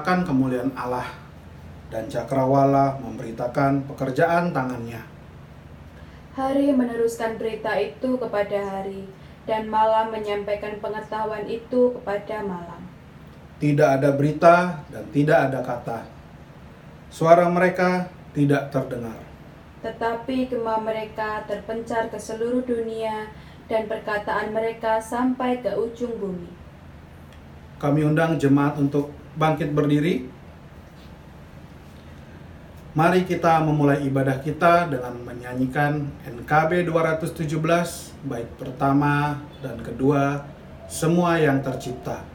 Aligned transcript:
Langit 0.00 0.16
menceritakan 0.16 0.32
kemuliaan 0.32 0.72
Allah, 0.80 1.08
dan 1.92 2.08
cakrawala 2.08 2.96
memberitakan 3.04 3.84
pekerjaan 3.84 4.48
tangannya. 4.48 5.04
Hari 6.32 6.72
meneruskan 6.72 7.36
berita 7.36 7.76
itu 7.76 8.16
kepada 8.16 8.64
hari, 8.64 9.04
dan 9.44 9.68
malam 9.68 10.08
menyampaikan 10.08 10.80
pengetahuan 10.80 11.44
itu 11.44 11.92
kepada 12.00 12.40
malam. 12.40 12.80
Tidak 13.60 14.00
ada 14.00 14.16
berita 14.16 14.80
dan 14.88 15.04
tidak 15.12 15.38
ada 15.52 15.60
kata. 15.60 15.98
Suara 17.12 17.44
mereka 17.52 18.08
tidak 18.32 18.72
terdengar. 18.72 19.20
Tetapi 19.84 20.48
gema 20.48 20.80
mereka 20.80 21.44
terpencar 21.44 22.08
ke 22.08 22.16
seluruh 22.16 22.64
dunia, 22.64 23.28
dan 23.68 23.84
perkataan 23.84 24.56
mereka 24.56 24.96
sampai 24.96 25.60
ke 25.60 25.76
ujung 25.76 26.16
bumi. 26.16 26.48
Kami 27.76 28.00
undang 28.00 28.40
jemaat 28.40 28.80
untuk 28.80 29.19
bangkit 29.34 29.74
berdiri. 29.74 30.26
Mari 32.90 33.22
kita 33.22 33.62
memulai 33.62 34.02
ibadah 34.02 34.42
kita 34.42 34.90
dengan 34.90 35.14
menyanyikan 35.22 36.10
NKB 36.26 36.90
217 36.90 37.46
bait 38.26 38.50
pertama 38.58 39.38
dan 39.62 39.78
kedua 39.78 40.42
semua 40.90 41.38
yang 41.38 41.62
tercipta. 41.62 42.29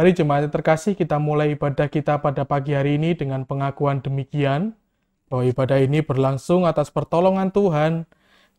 Mari 0.00 0.16
jemaat 0.16 0.48
yang 0.48 0.54
terkasih 0.56 0.96
kita 0.96 1.20
mulai 1.20 1.52
ibadah 1.52 1.84
kita 1.84 2.24
pada 2.24 2.48
pagi 2.48 2.72
hari 2.72 2.96
ini 2.96 3.12
dengan 3.12 3.44
pengakuan 3.44 4.00
demikian 4.00 4.72
bahwa 5.28 5.44
ibadah 5.44 5.76
ini 5.76 6.00
berlangsung 6.00 6.64
atas 6.64 6.88
pertolongan 6.88 7.52
Tuhan 7.52 8.08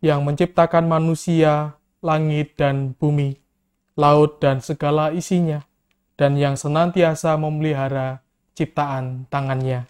yang 0.05 0.21
menciptakan 0.21 0.85
manusia, 0.85 1.81
langit 1.97 2.61
dan 2.61 2.93
bumi, 2.93 3.41
laut 3.97 4.37
dan 4.37 4.61
segala 4.61 5.17
isinya, 5.17 5.65
dan 6.13 6.37
yang 6.37 6.53
senantiasa 6.53 7.33
memelihara 7.41 8.21
ciptaan 8.53 9.25
tangannya. 9.33 9.89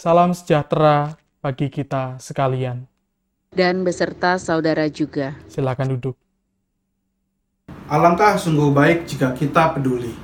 Salam 0.00 0.32
sejahtera 0.32 1.12
bagi 1.44 1.68
kita 1.68 2.16
sekalian. 2.16 2.88
dan 3.52 3.84
beserta 3.84 4.40
saudara 4.40 4.88
juga. 4.88 5.36
Silakan 5.44 5.92
duduk. 5.92 6.16
Alangkah 7.84 8.40
sungguh 8.40 8.72
baik 8.72 9.04
jika 9.04 9.36
kita 9.36 9.76
peduli, 9.76 10.16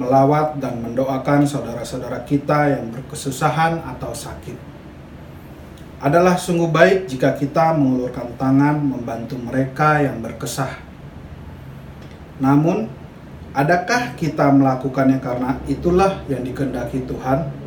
melawat 0.00 0.56
dan 0.64 0.80
mendoakan 0.80 1.44
saudara-saudara 1.44 2.24
kita 2.24 2.72
yang 2.72 2.88
berkesusahan 2.88 3.84
atau 3.84 4.16
sakit. 4.16 4.56
Adalah 6.00 6.40
sungguh 6.40 6.72
baik 6.72 7.04
jika 7.04 7.36
kita 7.36 7.76
mengulurkan 7.76 8.32
tangan 8.40 8.80
membantu 8.80 9.36
mereka 9.36 10.00
yang 10.00 10.24
berkesah. 10.24 10.72
Namun, 12.40 12.88
adakah 13.52 14.16
kita 14.16 14.48
melakukannya 14.48 15.20
karena 15.20 15.60
itulah 15.68 16.24
yang 16.32 16.40
dikehendaki 16.40 17.04
Tuhan? 17.04 17.65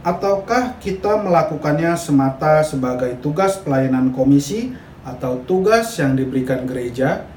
Ataukah 0.00 0.80
kita 0.80 1.20
melakukannya 1.20 1.92
semata 1.92 2.64
sebagai 2.64 3.20
tugas 3.20 3.60
pelayanan 3.60 4.16
komisi 4.16 4.72
atau 5.04 5.44
tugas 5.44 5.92
yang 6.00 6.16
diberikan 6.16 6.64
gereja? 6.64 7.28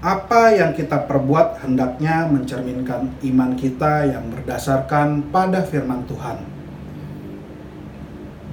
Apa 0.00 0.56
yang 0.56 0.72
kita 0.72 1.04
perbuat 1.04 1.60
hendaknya 1.60 2.24
mencerminkan 2.24 3.12
iman 3.20 3.52
kita 3.52 4.16
yang 4.16 4.32
berdasarkan 4.32 5.28
pada 5.28 5.60
firman 5.60 6.08
Tuhan. 6.08 6.40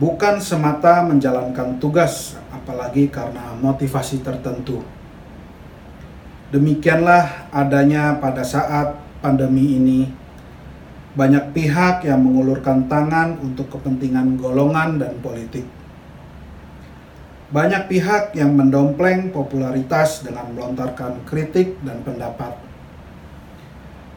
Bukan 0.04 0.44
semata 0.44 1.00
menjalankan 1.07 1.80
tugas, 1.80 2.36
apalagi 2.51 3.07
karena 3.07 3.56
motivasi 3.63 4.19
tertentu. 4.22 4.83
Demikianlah 6.51 7.48
adanya 7.50 8.19
pada 8.19 8.44
saat 8.44 9.00
pandemi 9.24 9.80
ini 9.80 10.12
banyak 11.17 11.57
pihak 11.57 12.06
yang 12.06 12.21
mengulurkan 12.21 12.85
tangan 12.85 13.41
untuk 13.41 13.73
kepentingan 13.73 14.38
golongan 14.38 15.01
dan 15.01 15.17
politik. 15.23 15.65
Banyak 17.50 17.89
pihak 17.89 18.38
yang 18.38 18.53
mendompleng 18.53 19.33
popularitas 19.33 20.21
dengan 20.21 20.53
melontarkan 20.53 21.25
kritik 21.25 21.81
dan 21.81 22.06
pendapat, 22.06 22.53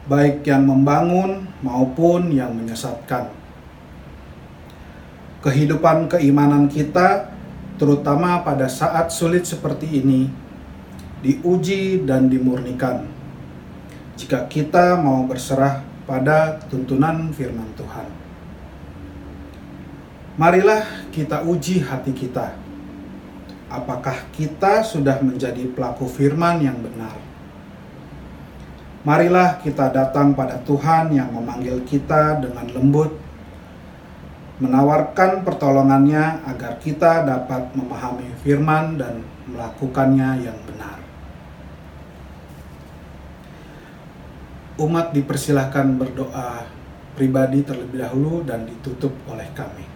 baik 0.05 0.45
yang 0.45 0.69
membangun 0.69 1.49
maupun 1.65 2.29
yang 2.29 2.53
menyesatkan. 2.53 3.33
Kehidupan 5.41 6.13
keimanan 6.13 6.69
kita, 6.69 7.33
terutama 7.81 8.45
pada 8.45 8.69
saat 8.69 9.09
sulit 9.09 9.49
seperti 9.49 9.89
ini, 9.97 10.29
diuji 11.25 12.05
dan 12.05 12.29
dimurnikan. 12.29 13.09
Jika 14.13 14.45
kita 14.45 14.93
mau 15.01 15.25
berserah 15.25 15.81
pada 16.03 16.59
tuntunan 16.67 17.31
firman 17.31 17.67
Tuhan. 17.79 18.07
Marilah 20.33 21.09
kita 21.13 21.45
uji 21.45 21.85
hati 21.85 22.09
kita. 22.09 22.57
Apakah 23.69 24.29
kita 24.33 24.81
sudah 24.81 25.21
menjadi 25.21 25.65
pelaku 25.73 26.09
firman 26.09 26.61
yang 26.61 26.77
benar? 26.81 27.17
Marilah 29.03 29.59
kita 29.59 29.91
datang 29.91 30.31
pada 30.31 30.63
Tuhan 30.63 31.11
yang 31.11 31.27
memanggil 31.35 31.83
kita 31.83 32.39
dengan 32.39 32.65
lembut, 32.71 33.11
menawarkan 34.63 35.43
pertolongannya 35.43 36.39
agar 36.47 36.79
kita 36.79 37.27
dapat 37.27 37.75
memahami 37.75 38.31
firman 38.41 38.95
dan 38.95 39.19
melakukannya 39.51 40.47
yang 40.47 40.55
benar. 40.63 41.02
Umat 44.81 45.13
dipersilahkan 45.13 46.01
berdoa 46.01 46.65
pribadi 47.13 47.61
terlebih 47.61 48.01
dahulu 48.01 48.41
dan 48.41 48.65
ditutup 48.65 49.13
oleh 49.29 49.45
kami. 49.53 49.92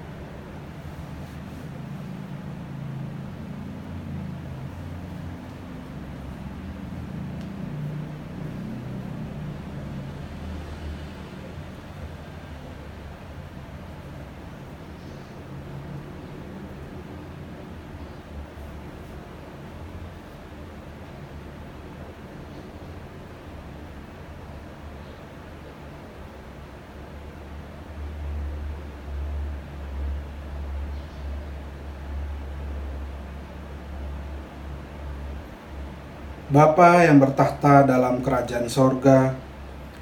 Bapa 36.57 37.05
yang 37.05 37.21
bertahta 37.21 37.85
dalam 37.85 38.25
kerajaan 38.25 38.65
sorga, 38.65 39.29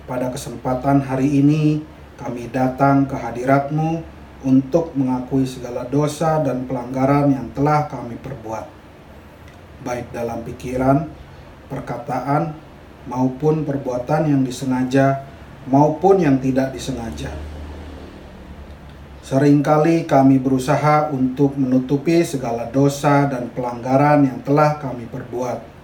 pada 0.08 0.32
kesempatan 0.32 1.04
hari 1.04 1.44
ini 1.44 1.84
kami 2.16 2.48
datang 2.48 3.04
ke 3.04 3.12
hadiratmu 3.12 4.00
untuk 4.48 4.96
mengakui 4.96 5.44
segala 5.44 5.84
dosa 5.84 6.40
dan 6.40 6.64
pelanggaran 6.64 7.28
yang 7.36 7.52
telah 7.52 7.92
kami 7.92 8.16
perbuat, 8.24 8.72
baik 9.84 10.16
dalam 10.16 10.48
pikiran, 10.48 11.12
perkataan, 11.68 12.56
maupun 13.12 13.68
perbuatan 13.68 14.32
yang 14.32 14.48
disengaja 14.48 15.28
maupun 15.68 16.24
yang 16.24 16.40
tidak 16.40 16.72
disengaja. 16.72 17.36
Seringkali 19.28 20.08
kami 20.08 20.40
berusaha 20.40 21.12
untuk 21.12 21.60
menutupi 21.60 22.24
segala 22.24 22.72
dosa 22.72 23.28
dan 23.28 23.52
pelanggaran 23.52 24.24
yang 24.24 24.40
telah 24.40 24.80
kami 24.80 25.04
perbuat 25.12 25.75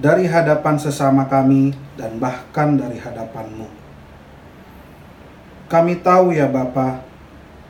dari 0.00 0.24
hadapan 0.24 0.80
sesama 0.80 1.28
kami 1.28 1.76
dan 2.00 2.16
bahkan 2.16 2.80
dari 2.80 2.96
hadapanmu. 2.96 3.68
Kami 5.68 6.00
tahu 6.00 6.32
ya 6.34 6.48
Bapa, 6.48 7.04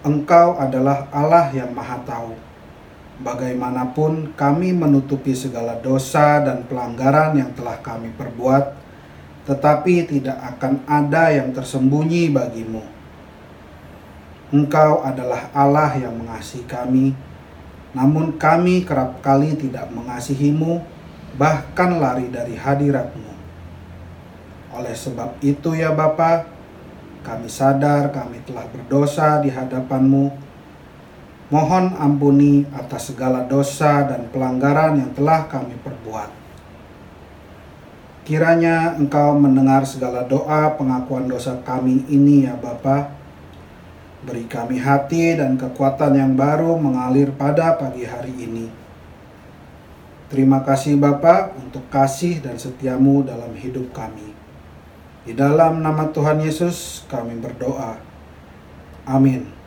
Engkau 0.07 0.57
adalah 0.57 1.11
Allah 1.13 1.53
yang 1.53 1.75
maha 1.75 2.01
tahu. 2.07 2.33
Bagaimanapun 3.21 4.33
kami 4.33 4.73
menutupi 4.73 5.37
segala 5.37 5.77
dosa 5.77 6.41
dan 6.41 6.65
pelanggaran 6.65 7.37
yang 7.37 7.53
telah 7.53 7.77
kami 7.85 8.09
perbuat, 8.17 8.73
tetapi 9.45 10.09
tidak 10.09 10.41
akan 10.57 10.81
ada 10.89 11.29
yang 11.29 11.53
tersembunyi 11.53 12.33
bagimu 12.33 13.01
Engkau 14.51 15.07
adalah 15.07 15.47
Allah 15.55 15.95
yang 15.95 16.11
mengasihi 16.11 16.67
kami, 16.67 17.15
namun 17.95 18.35
kami 18.35 18.83
kerap 18.83 19.23
kali 19.23 19.55
tidak 19.55 19.87
mengasihimu, 19.95 20.83
bahkan 21.41 21.97
lari 21.97 22.29
dari 22.29 22.53
hadiratmu. 22.53 23.33
Oleh 24.77 24.93
sebab 24.93 25.41
itu 25.41 25.73
ya 25.73 25.97
Bapa, 25.97 26.45
kami 27.25 27.49
sadar 27.49 28.13
kami 28.13 28.45
telah 28.45 28.69
berdosa 28.69 29.41
di 29.41 29.49
hadapanmu. 29.49 30.53
Mohon 31.51 31.97
ampuni 31.99 32.69
atas 32.77 33.11
segala 33.11 33.49
dosa 33.49 34.05
dan 34.05 34.29
pelanggaran 34.29 35.01
yang 35.01 35.11
telah 35.17 35.49
kami 35.49 35.75
perbuat. 35.81 36.31
Kiranya 38.29 38.95
Engkau 38.95 39.35
mendengar 39.35 39.83
segala 39.89 40.23
doa 40.29 40.77
pengakuan 40.79 41.27
dosa 41.27 41.59
kami 41.67 42.07
ini 42.07 42.47
ya 42.47 42.55
Bapak 42.55 43.19
Beri 44.21 44.45
kami 44.45 44.77
hati 44.77 45.33
dan 45.33 45.57
kekuatan 45.57 46.13
yang 46.13 46.33
baru 46.37 46.77
mengalir 46.77 47.33
pada 47.33 47.81
pagi 47.81 48.05
hari 48.05 48.37
ini. 48.37 48.80
Terima 50.31 50.63
kasih 50.63 50.95
Bapa 50.95 51.51
untuk 51.59 51.83
kasih 51.91 52.39
dan 52.39 52.55
setiamu 52.55 53.27
dalam 53.27 53.51
hidup 53.59 53.91
kami. 53.91 54.31
Di 55.27 55.35
dalam 55.35 55.83
nama 55.83 56.07
Tuhan 56.07 56.39
Yesus 56.39 57.03
kami 57.11 57.35
berdoa. 57.43 57.99
Amin. 59.11 59.60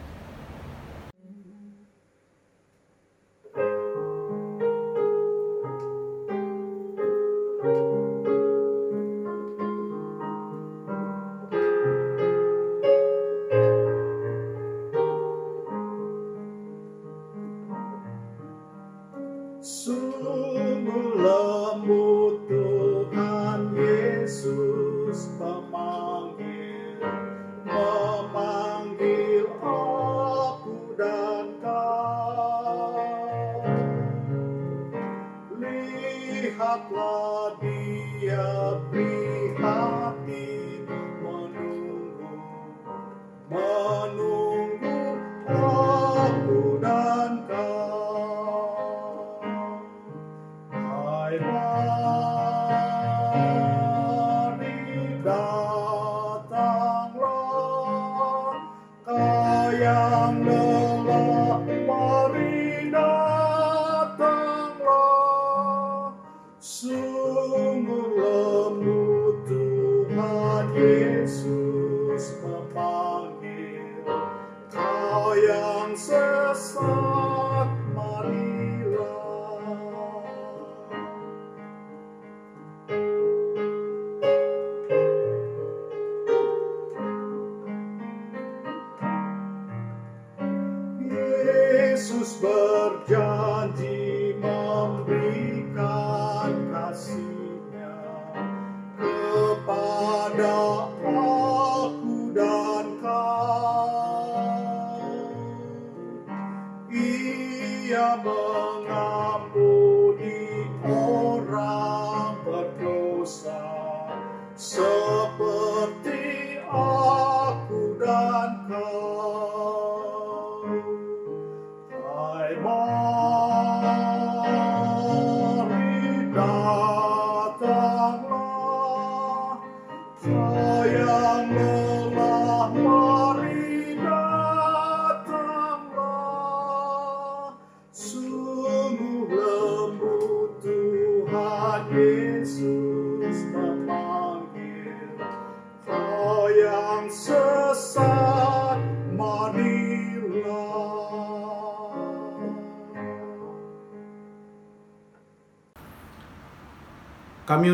Sungguh 66.64 68.16
lembut 68.16 69.36
Tuhan 69.52 70.66
Yesus 70.72 71.63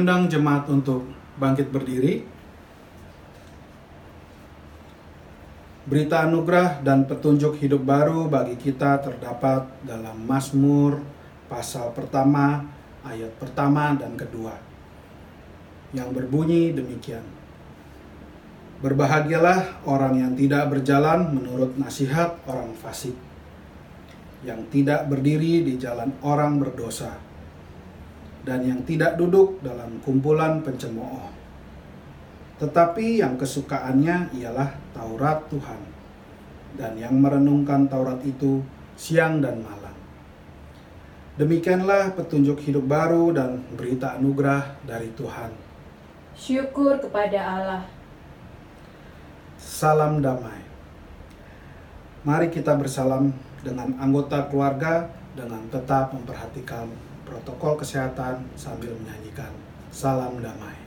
Kami 0.10 0.26
undang 0.26 0.34
jemaat 0.42 0.66
untuk 0.74 1.06
bangkit 1.38 1.70
berdiri. 1.70 2.26
Berita 5.86 6.26
anugerah 6.26 6.82
dan 6.82 7.06
petunjuk 7.06 7.54
hidup 7.62 7.86
baru 7.86 8.26
bagi 8.26 8.58
kita 8.58 9.06
terdapat 9.06 9.70
dalam 9.86 10.18
Mazmur 10.26 10.98
pasal 11.46 11.94
pertama, 11.94 12.66
ayat 13.06 13.38
pertama 13.38 13.94
dan 14.02 14.18
kedua. 14.18 14.58
Yang 15.94 16.10
berbunyi 16.10 16.74
demikian. 16.74 17.30
Berbahagialah 18.82 19.86
orang 19.86 20.26
yang 20.26 20.34
tidak 20.34 20.74
berjalan 20.74 21.38
menurut 21.38 21.78
nasihat 21.78 22.34
orang 22.50 22.74
fasik, 22.82 23.14
yang 24.42 24.66
tidak 24.74 25.06
berdiri 25.06 25.62
di 25.62 25.78
jalan 25.78 26.10
orang 26.26 26.58
berdosa, 26.58 27.29
dan 28.48 28.64
yang 28.64 28.82
tidak 28.88 29.20
duduk 29.20 29.60
dalam 29.60 30.00
kumpulan 30.04 30.64
pencemooh. 30.64 31.32
Tetapi 32.60 33.24
yang 33.24 33.40
kesukaannya 33.40 34.36
ialah 34.36 34.76
Taurat 34.92 35.48
Tuhan, 35.48 35.82
dan 36.76 37.00
yang 37.00 37.16
merenungkan 37.20 37.88
Taurat 37.88 38.20
itu 38.28 38.60
siang 39.00 39.40
dan 39.40 39.64
malam. 39.64 39.96
Demikianlah 41.40 42.20
petunjuk 42.20 42.60
hidup 42.68 42.84
baru 42.84 43.32
dan 43.32 43.64
berita 43.80 44.20
anugerah 44.20 44.76
dari 44.84 45.08
Tuhan. 45.16 45.56
Syukur 46.36 47.00
kepada 47.00 47.40
Allah. 47.40 47.84
Salam 49.56 50.20
damai. 50.20 50.60
Mari 52.28 52.52
kita 52.52 52.76
bersalam 52.76 53.32
dengan 53.64 53.96
anggota 54.04 54.52
keluarga 54.52 55.08
dengan 55.32 55.64
tetap 55.72 56.12
memperhatikan 56.12 56.92
protokol 57.30 57.78
kesehatan 57.78 58.42
sambil 58.58 58.90
menyanyikan 58.98 59.54
salam 59.94 60.42
damai. 60.42 60.79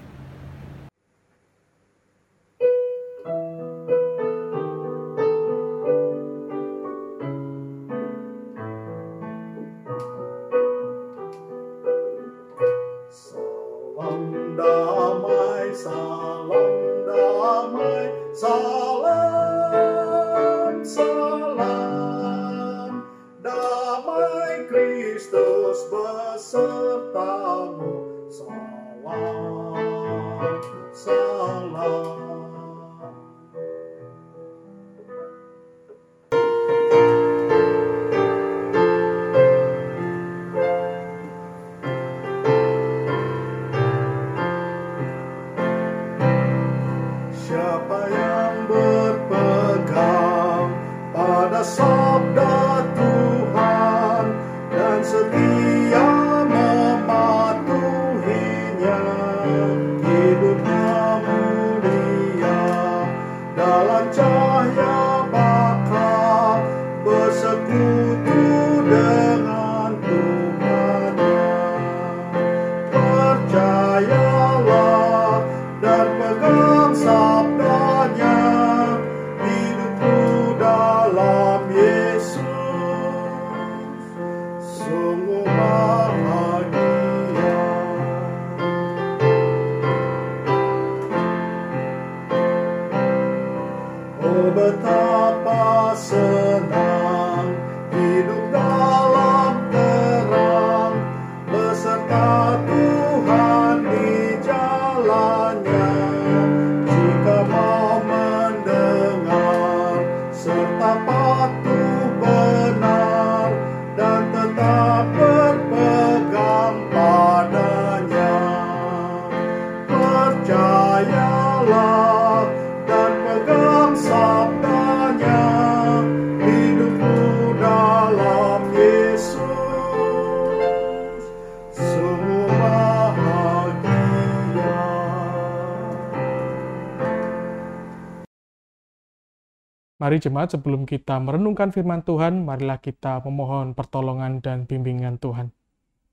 Mari 140.12 140.28
jemaat 140.28 140.52
sebelum 140.52 140.84
kita 140.84 141.16
merenungkan 141.24 141.72
firman 141.72 142.04
Tuhan, 142.04 142.44
marilah 142.44 142.76
kita 142.76 143.24
memohon 143.24 143.72
pertolongan 143.72 144.44
dan 144.44 144.68
bimbingan 144.68 145.16
Tuhan. 145.16 145.48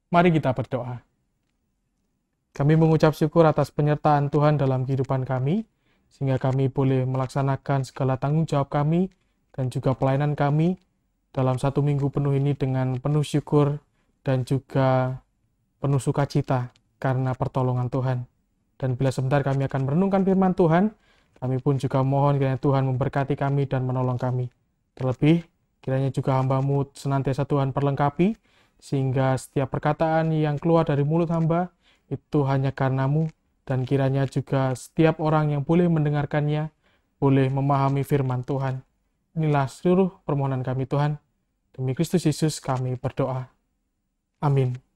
Mari 0.07 0.31
kita 0.39 0.55
berdoa. 0.55 1.03
Kami 2.55 2.79
mengucap 2.79 3.11
syukur 3.11 3.43
atas 3.43 3.75
penyertaan 3.75 4.31
Tuhan 4.31 4.55
dalam 4.55 4.87
kehidupan 4.87 5.27
kami, 5.27 5.67
sehingga 6.07 6.39
kami 6.39 6.71
boleh 6.71 7.03
melaksanakan 7.03 7.83
segala 7.83 8.15
tanggung 8.15 8.47
jawab 8.47 8.71
kami 8.71 9.11
dan 9.51 9.67
juga 9.67 9.91
pelayanan 9.91 10.31
kami 10.31 10.79
dalam 11.35 11.59
satu 11.59 11.83
minggu 11.83 12.07
penuh 12.07 12.39
ini 12.39 12.55
dengan 12.55 12.95
penuh 13.03 13.27
syukur 13.27 13.83
dan 14.23 14.47
juga 14.47 15.19
penuh 15.83 15.99
sukacita 15.99 16.71
karena 17.03 17.35
pertolongan 17.35 17.91
Tuhan. 17.91 18.23
Dan 18.79 18.95
bila 18.95 19.11
sebentar 19.11 19.43
kami 19.43 19.67
akan 19.67 19.91
merenungkan 19.91 20.23
firman 20.23 20.55
Tuhan, 20.55 20.95
kami 21.39 21.57
pun 21.63 21.79
juga 21.79 22.03
mohon 22.03 22.35
kiranya 22.35 22.59
Tuhan 22.59 22.83
memberkati 22.91 23.39
kami 23.39 23.65
dan 23.65 23.87
menolong 23.87 24.19
kami. 24.19 24.51
Terlebih, 24.93 25.47
kiranya 25.79 26.11
juga 26.11 26.35
hambamu 26.35 26.91
senantiasa 26.91 27.47
Tuhan 27.47 27.71
perlengkapi, 27.71 28.35
sehingga 28.79 29.35
setiap 29.39 29.71
perkataan 29.71 30.35
yang 30.35 30.59
keluar 30.59 30.83
dari 30.83 31.07
mulut 31.07 31.31
hamba 31.31 31.71
itu 32.11 32.43
hanya 32.43 32.75
karenamu, 32.75 33.31
dan 33.63 33.87
kiranya 33.87 34.27
juga 34.27 34.75
setiap 34.75 35.23
orang 35.23 35.55
yang 35.55 35.63
boleh 35.63 35.87
mendengarkannya, 35.87 36.71
boleh 37.21 37.47
memahami 37.47 38.03
firman 38.03 38.43
Tuhan. 38.43 38.83
Inilah 39.37 39.71
seluruh 39.71 40.19
permohonan 40.27 40.65
kami 40.65 40.83
Tuhan. 40.89 41.15
Demi 41.71 41.95
Kristus 41.95 42.27
Yesus 42.27 42.59
kami 42.59 42.99
berdoa. 42.99 43.47
Amin. 44.43 44.88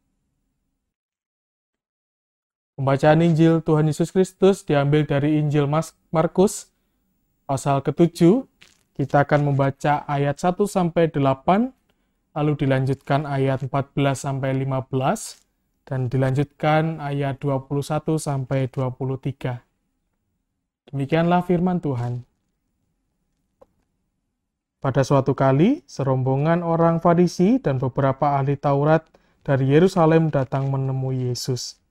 Pembacaan 2.74 3.22
Injil 3.22 3.62
Tuhan 3.62 3.86
Yesus 3.86 4.10
Kristus 4.10 4.66
diambil 4.66 5.06
dari 5.06 5.38
Injil 5.38 5.70
Markus 6.10 6.74
pasal 7.46 7.86
ke-7. 7.86 8.50
Kita 8.98 9.22
akan 9.30 9.54
membaca 9.54 10.02
ayat 10.10 10.42
1 10.42 10.58
sampai 10.66 11.14
8, 11.14 11.70
lalu 12.34 12.54
dilanjutkan 12.58 13.30
ayat 13.30 13.62
14 13.70 13.94
sampai 14.18 14.58
15 14.58 14.90
dan 15.86 16.10
dilanjutkan 16.10 16.98
ayat 16.98 17.38
21 17.46 18.18
sampai 18.18 18.66
23. 18.66 19.62
Demikianlah 20.90 21.46
firman 21.46 21.78
Tuhan. 21.78 22.26
Pada 24.82 25.06
suatu 25.06 25.38
kali, 25.38 25.86
serombongan 25.86 26.66
orang 26.66 26.98
Farisi 27.06 27.62
dan 27.62 27.78
beberapa 27.78 28.34
ahli 28.42 28.58
Taurat 28.58 29.06
dari 29.46 29.70
Yerusalem 29.70 30.34
datang 30.34 30.74
menemui 30.74 31.30
Yesus. 31.30 31.83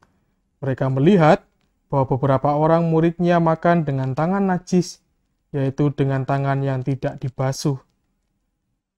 Mereka 0.63 0.87
melihat 0.95 1.43
bahwa 1.91 2.07
beberapa 2.15 2.55
orang 2.55 2.87
muridnya 2.89 3.43
makan 3.43 3.83
dengan 3.83 4.15
tangan 4.15 4.47
najis, 4.47 5.03
yaitu 5.51 5.91
dengan 5.93 6.23
tangan 6.23 6.63
yang 6.63 6.81
tidak 6.87 7.19
dibasuh. 7.19 7.77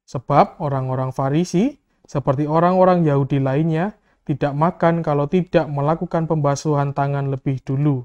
Sebab 0.05 0.61
orang-orang 0.61 1.11
Farisi, 1.11 1.81
seperti 2.05 2.45
orang-orang 2.45 3.03
Yahudi 3.09 3.41
lainnya, 3.41 3.97
tidak 4.29 4.53
makan 4.53 5.01
kalau 5.01 5.25
tidak 5.25 5.65
melakukan 5.69 6.29
pembasuhan 6.29 6.93
tangan 6.93 7.33
lebih 7.33 7.61
dulu, 7.65 8.05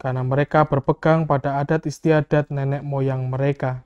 karena 0.00 0.24
mereka 0.24 0.64
berpegang 0.64 1.28
pada 1.28 1.60
adat 1.60 1.84
istiadat 1.84 2.48
nenek 2.48 2.80
moyang 2.80 3.28
mereka. 3.28 3.84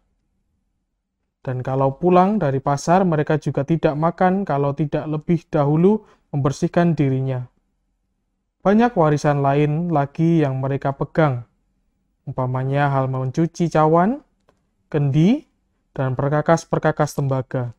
Dan 1.42 1.62
kalau 1.62 1.98
pulang 1.98 2.42
dari 2.42 2.58
pasar, 2.58 3.06
mereka 3.06 3.38
juga 3.38 3.62
tidak 3.62 3.94
makan 3.94 4.42
kalau 4.42 4.74
tidak 4.74 5.06
lebih 5.06 5.46
dahulu 5.46 6.02
membersihkan 6.34 6.98
dirinya. 6.98 7.46
Banyak 8.68 9.00
warisan 9.00 9.40
lain 9.40 9.88
lagi 9.88 10.44
yang 10.44 10.60
mereka 10.60 10.92
pegang, 10.92 11.48
umpamanya 12.28 12.92
hal 12.92 13.08
mencuci 13.08 13.72
cawan, 13.72 14.20
kendi, 14.92 15.48
dan 15.96 16.12
perkakas-perkakas 16.12 17.16
tembaga. 17.16 17.72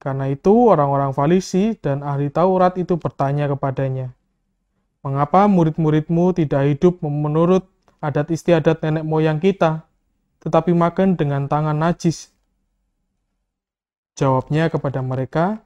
Karena 0.00 0.32
itu, 0.32 0.72
orang-orang 0.72 1.12
Farisi 1.12 1.76
dan 1.76 2.00
ahli 2.00 2.32
Taurat 2.32 2.72
itu 2.80 2.96
bertanya 2.96 3.52
kepadanya, 3.52 4.16
"Mengapa 5.04 5.44
murid-muridmu 5.44 6.32
tidak 6.32 6.72
hidup 6.72 7.04
menurut 7.04 7.68
adat 8.00 8.32
istiadat 8.32 8.80
nenek 8.80 9.04
moyang 9.04 9.44
kita, 9.44 9.84
tetapi 10.40 10.72
makan 10.72 11.20
dengan 11.20 11.52
tangan 11.52 11.76
najis?" 11.76 12.32
Jawabnya 14.16 14.72
kepada 14.72 15.04
mereka, 15.04 15.60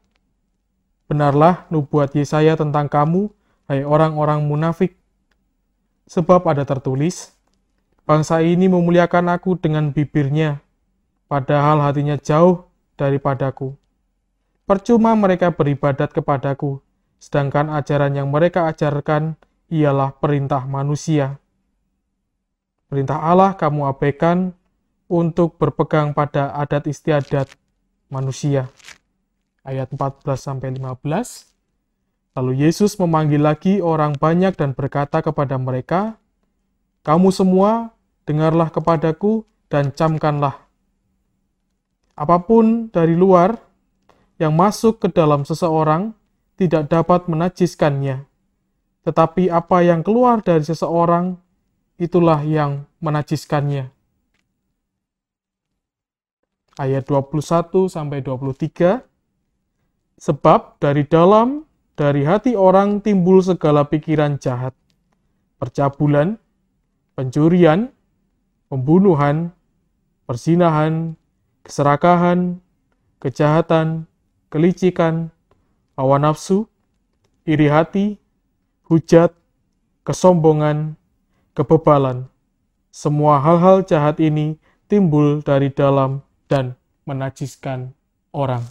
Benarlah 1.06 1.66
nubuat 1.70 2.10
Yesaya 2.14 2.54
tentang 2.54 2.86
kamu, 2.90 3.30
hai 3.70 3.86
orang-orang 3.86 4.42
munafik. 4.42 4.98
Sebab 6.10 6.42
ada 6.50 6.66
tertulis, 6.66 7.30
Bangsa 8.10 8.42
ini 8.42 8.66
memuliakan 8.66 9.30
aku 9.30 9.54
dengan 9.54 9.94
bibirnya, 9.94 10.58
padahal 11.30 11.78
hatinya 11.78 12.18
jauh 12.18 12.66
daripadaku. 12.98 13.78
Percuma 14.66 15.14
mereka 15.14 15.54
beribadat 15.54 16.10
kepadaku, 16.10 16.82
sedangkan 17.22 17.70
ajaran 17.70 18.18
yang 18.18 18.26
mereka 18.26 18.66
ajarkan 18.66 19.38
ialah 19.70 20.10
perintah 20.18 20.66
manusia. 20.66 21.38
Perintah 22.90 23.22
Allah 23.22 23.54
kamu 23.54 23.86
abaikan 23.86 24.58
untuk 25.06 25.54
berpegang 25.62 26.10
pada 26.10 26.50
adat 26.58 26.90
istiadat 26.90 27.46
manusia. 28.10 28.66
Ayat 29.62 29.94
14-15 29.94 31.49
Lalu 32.38 32.62
Yesus 32.62 32.94
memanggil 32.94 33.42
lagi 33.42 33.82
orang 33.82 34.14
banyak 34.14 34.54
dan 34.54 34.70
berkata 34.70 35.18
kepada 35.18 35.58
mereka, 35.58 36.14
Kamu 37.02 37.34
semua 37.34 37.90
dengarlah 38.22 38.70
kepadaku 38.70 39.42
dan 39.66 39.90
camkanlah. 39.90 40.62
Apa 42.14 42.38
pun 42.44 42.92
dari 42.92 43.18
luar 43.18 43.58
yang 44.38 44.54
masuk 44.54 45.02
ke 45.02 45.08
dalam 45.10 45.42
seseorang 45.42 46.14
tidak 46.54 46.92
dapat 46.92 47.26
menajiskannya, 47.26 48.28
tetapi 49.02 49.48
apa 49.48 49.80
yang 49.80 50.04
keluar 50.04 50.44
dari 50.44 50.62
seseorang 50.62 51.40
itulah 51.96 52.44
yang 52.44 52.84
menajiskannya. 53.00 53.90
Ayat 56.78 57.04
21 57.08 57.90
sampai 57.90 58.24
23 58.24 59.04
Sebab 60.20 60.76
dari 60.76 61.08
dalam 61.08 61.64
dari 62.00 62.24
hati 62.24 62.56
orang 62.56 63.04
timbul 63.04 63.44
segala 63.44 63.84
pikiran 63.84 64.40
jahat, 64.40 64.72
percabulan, 65.60 66.40
pencurian, 67.12 67.92
pembunuhan, 68.72 69.52
persinahan, 70.24 71.12
keserakahan, 71.60 72.56
kejahatan, 73.20 74.08
kelicikan, 74.48 75.28
hawa 75.92 76.16
nafsu, 76.16 76.64
iri 77.44 77.68
hati, 77.68 78.16
hujat, 78.88 79.36
kesombongan, 80.00 80.96
kebebalan. 81.52 82.24
Semua 82.88 83.44
hal-hal 83.44 83.84
jahat 83.84 84.24
ini 84.24 84.56
timbul 84.88 85.44
dari 85.44 85.68
dalam 85.68 86.24
dan 86.48 86.80
menajiskan 87.04 87.92
orang. 88.32 88.64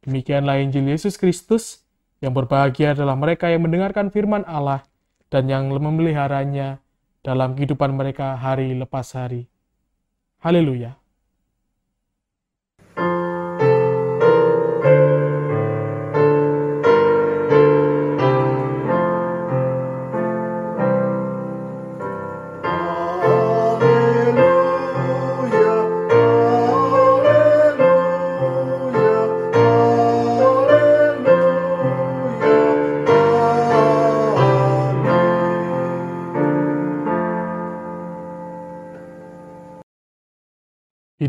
Demikianlah 0.00 0.64
Injil 0.64 0.88
Yesus 0.88 1.20
Kristus, 1.20 1.84
yang 2.20 2.32
berbahagia 2.32 2.92
adalah 2.92 3.16
mereka 3.16 3.48
yang 3.48 3.64
mendengarkan 3.64 4.08
firman 4.12 4.44
Allah 4.48 4.84
dan 5.32 5.48
yang 5.48 5.68
memeliharanya 5.68 6.80
dalam 7.20 7.52
kehidupan 7.56 7.92
mereka 7.92 8.36
hari 8.36 8.72
lepas 8.76 9.12
hari. 9.12 9.48
Haleluya. 10.40 10.96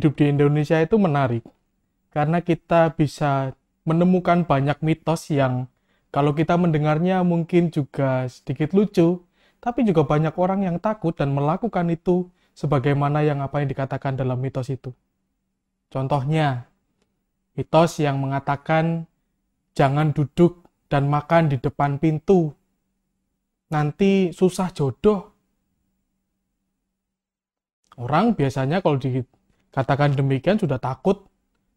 Hidup 0.02 0.18
di 0.18 0.34
Indonesia 0.34 0.82
itu 0.82 0.98
menarik 0.98 1.46
karena 2.10 2.42
kita 2.42 2.98
bisa 2.98 3.54
menemukan 3.86 4.50
banyak 4.50 4.82
mitos 4.82 5.30
yang 5.30 5.70
kalau 6.10 6.34
kita 6.34 6.58
mendengarnya 6.58 7.22
mungkin 7.22 7.70
juga 7.70 8.26
sedikit 8.26 8.74
lucu, 8.74 9.22
tapi 9.62 9.86
juga 9.86 10.04
banyak 10.04 10.34
orang 10.42 10.66
yang 10.66 10.82
takut 10.82 11.14
dan 11.14 11.38
melakukan 11.38 11.86
itu 11.94 12.34
sebagaimana 12.58 13.22
yang 13.22 13.46
apa 13.46 13.62
yang 13.62 13.70
dikatakan 13.70 14.18
dalam 14.18 14.42
mitos 14.42 14.74
itu. 14.74 14.90
Contohnya, 15.94 16.66
mitos 17.54 18.02
yang 18.02 18.18
mengatakan 18.18 19.06
jangan 19.78 20.18
duduk 20.18 20.66
dan 20.90 21.14
makan 21.14 21.54
di 21.54 21.62
depan 21.62 22.02
pintu. 22.02 22.52
Nanti 23.70 24.34
susah 24.34 24.74
jodoh. 24.74 25.30
Orang 28.02 28.34
biasanya 28.34 28.82
kalau 28.82 28.98
dikatakan 29.72 30.14
demikian 30.20 30.60
sudah 30.60 30.78
takut 30.78 31.26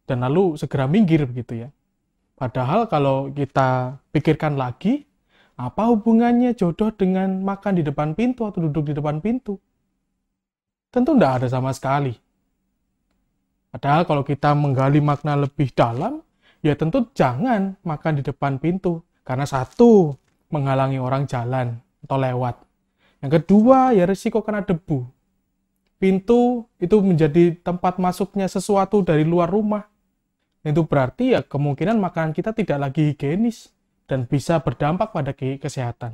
dan 0.03 0.21
lalu 0.21 0.59
segera 0.59 0.85
minggir 0.85 1.23
begitu 1.23 1.65
ya. 1.65 1.69
Padahal 2.35 2.91
kalau 2.91 3.31
kita 3.31 3.95
pikirkan 4.11 4.59
lagi, 4.59 5.07
apa 5.55 5.87
hubungannya 5.87 6.51
jodoh 6.51 6.91
dengan 6.91 7.39
makan 7.39 7.79
di 7.79 7.83
depan 7.87 8.11
pintu 8.11 8.43
atau 8.43 8.67
duduk 8.67 8.91
di 8.91 8.93
depan 8.93 9.23
pintu? 9.23 9.55
Tentu 10.91 11.15
tidak 11.15 11.31
ada 11.39 11.47
sama 11.47 11.71
sekali. 11.71 12.11
Padahal 13.71 14.03
kalau 14.03 14.23
kita 14.27 14.51
menggali 14.51 14.99
makna 14.99 15.39
lebih 15.39 15.71
dalam, 15.71 16.19
ya 16.59 16.75
tentu 16.75 17.07
jangan 17.15 17.79
makan 17.87 18.19
di 18.19 18.23
depan 18.23 18.59
pintu. 18.59 18.99
Karena 19.23 19.47
satu, 19.47 20.15
menghalangi 20.51 20.99
orang 20.99 21.27
jalan 21.27 21.79
atau 22.03 22.15
lewat. 22.19 22.55
Yang 23.23 23.31
kedua, 23.41 23.95
ya 23.95 24.03
risiko 24.07 24.43
kena 24.43 24.63
debu. 24.63 25.07
Pintu 26.05 26.69
itu 26.77 27.01
menjadi 27.01 27.57
tempat 27.65 27.97
masuknya 27.97 28.45
sesuatu 28.45 29.01
dari 29.01 29.25
luar 29.25 29.49
rumah. 29.49 29.89
Itu 30.61 30.85
berarti 30.85 31.33
ya 31.33 31.41
kemungkinan 31.41 31.97
makanan 31.97 32.29
kita 32.29 32.53
tidak 32.53 32.77
lagi 32.77 33.09
higienis 33.09 33.73
dan 34.05 34.29
bisa 34.29 34.61
berdampak 34.61 35.09
pada 35.09 35.33
ke- 35.33 35.57
kesehatan. 35.57 36.13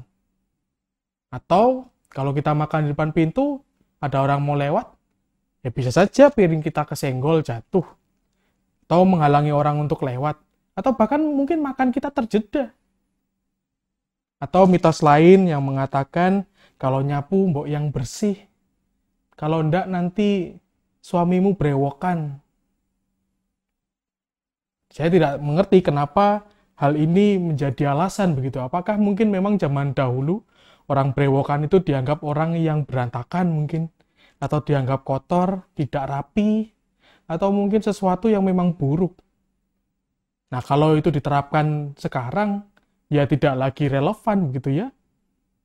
Atau 1.28 1.92
kalau 2.08 2.32
kita 2.32 2.56
makan 2.56 2.88
di 2.88 2.96
depan 2.96 3.12
pintu, 3.12 3.60
ada 4.00 4.24
orang 4.24 4.40
mau 4.40 4.56
lewat, 4.56 4.96
ya 5.60 5.76
bisa 5.76 5.92
saja 5.92 6.32
piring 6.32 6.64
kita 6.64 6.88
kesenggol 6.88 7.44
jatuh. 7.44 7.84
Atau 8.88 9.04
menghalangi 9.04 9.52
orang 9.52 9.76
untuk 9.76 10.08
lewat. 10.08 10.40
Atau 10.72 10.96
bahkan 10.96 11.20
mungkin 11.20 11.60
makan 11.60 11.92
kita 11.92 12.16
terjeda. 12.16 12.72
Atau 14.40 14.72
mitos 14.72 15.04
lain 15.04 15.52
yang 15.52 15.60
mengatakan 15.60 16.48
kalau 16.80 17.04
nyapu 17.04 17.52
mbok 17.52 17.68
yang 17.68 17.92
bersih. 17.92 18.51
Kalau 19.42 19.66
ndak 19.66 19.90
nanti 19.90 20.54
suamimu 21.02 21.58
brewokan. 21.58 22.38
Saya 24.94 25.10
tidak 25.10 25.42
mengerti 25.42 25.82
kenapa 25.82 26.46
hal 26.78 26.94
ini 26.94 27.42
menjadi 27.42 27.90
alasan 27.90 28.38
begitu. 28.38 28.62
Apakah 28.62 29.02
mungkin 29.02 29.34
memang 29.34 29.58
zaman 29.58 29.98
dahulu 29.98 30.46
orang 30.94 31.18
brewokan 31.18 31.66
itu 31.66 31.82
dianggap 31.82 32.22
orang 32.22 32.54
yang 32.54 32.86
berantakan 32.86 33.50
mungkin 33.50 33.90
atau 34.38 34.62
dianggap 34.62 35.02
kotor, 35.02 35.66
tidak 35.74 36.06
rapi, 36.06 36.70
atau 37.26 37.50
mungkin 37.50 37.82
sesuatu 37.82 38.30
yang 38.30 38.46
memang 38.46 38.78
buruk. 38.78 39.18
Nah, 40.54 40.62
kalau 40.62 40.94
itu 40.94 41.10
diterapkan 41.10 41.98
sekarang, 41.98 42.62
ya 43.10 43.26
tidak 43.26 43.58
lagi 43.58 43.90
relevan 43.90 44.54
begitu 44.54 44.86
ya. 44.86 44.88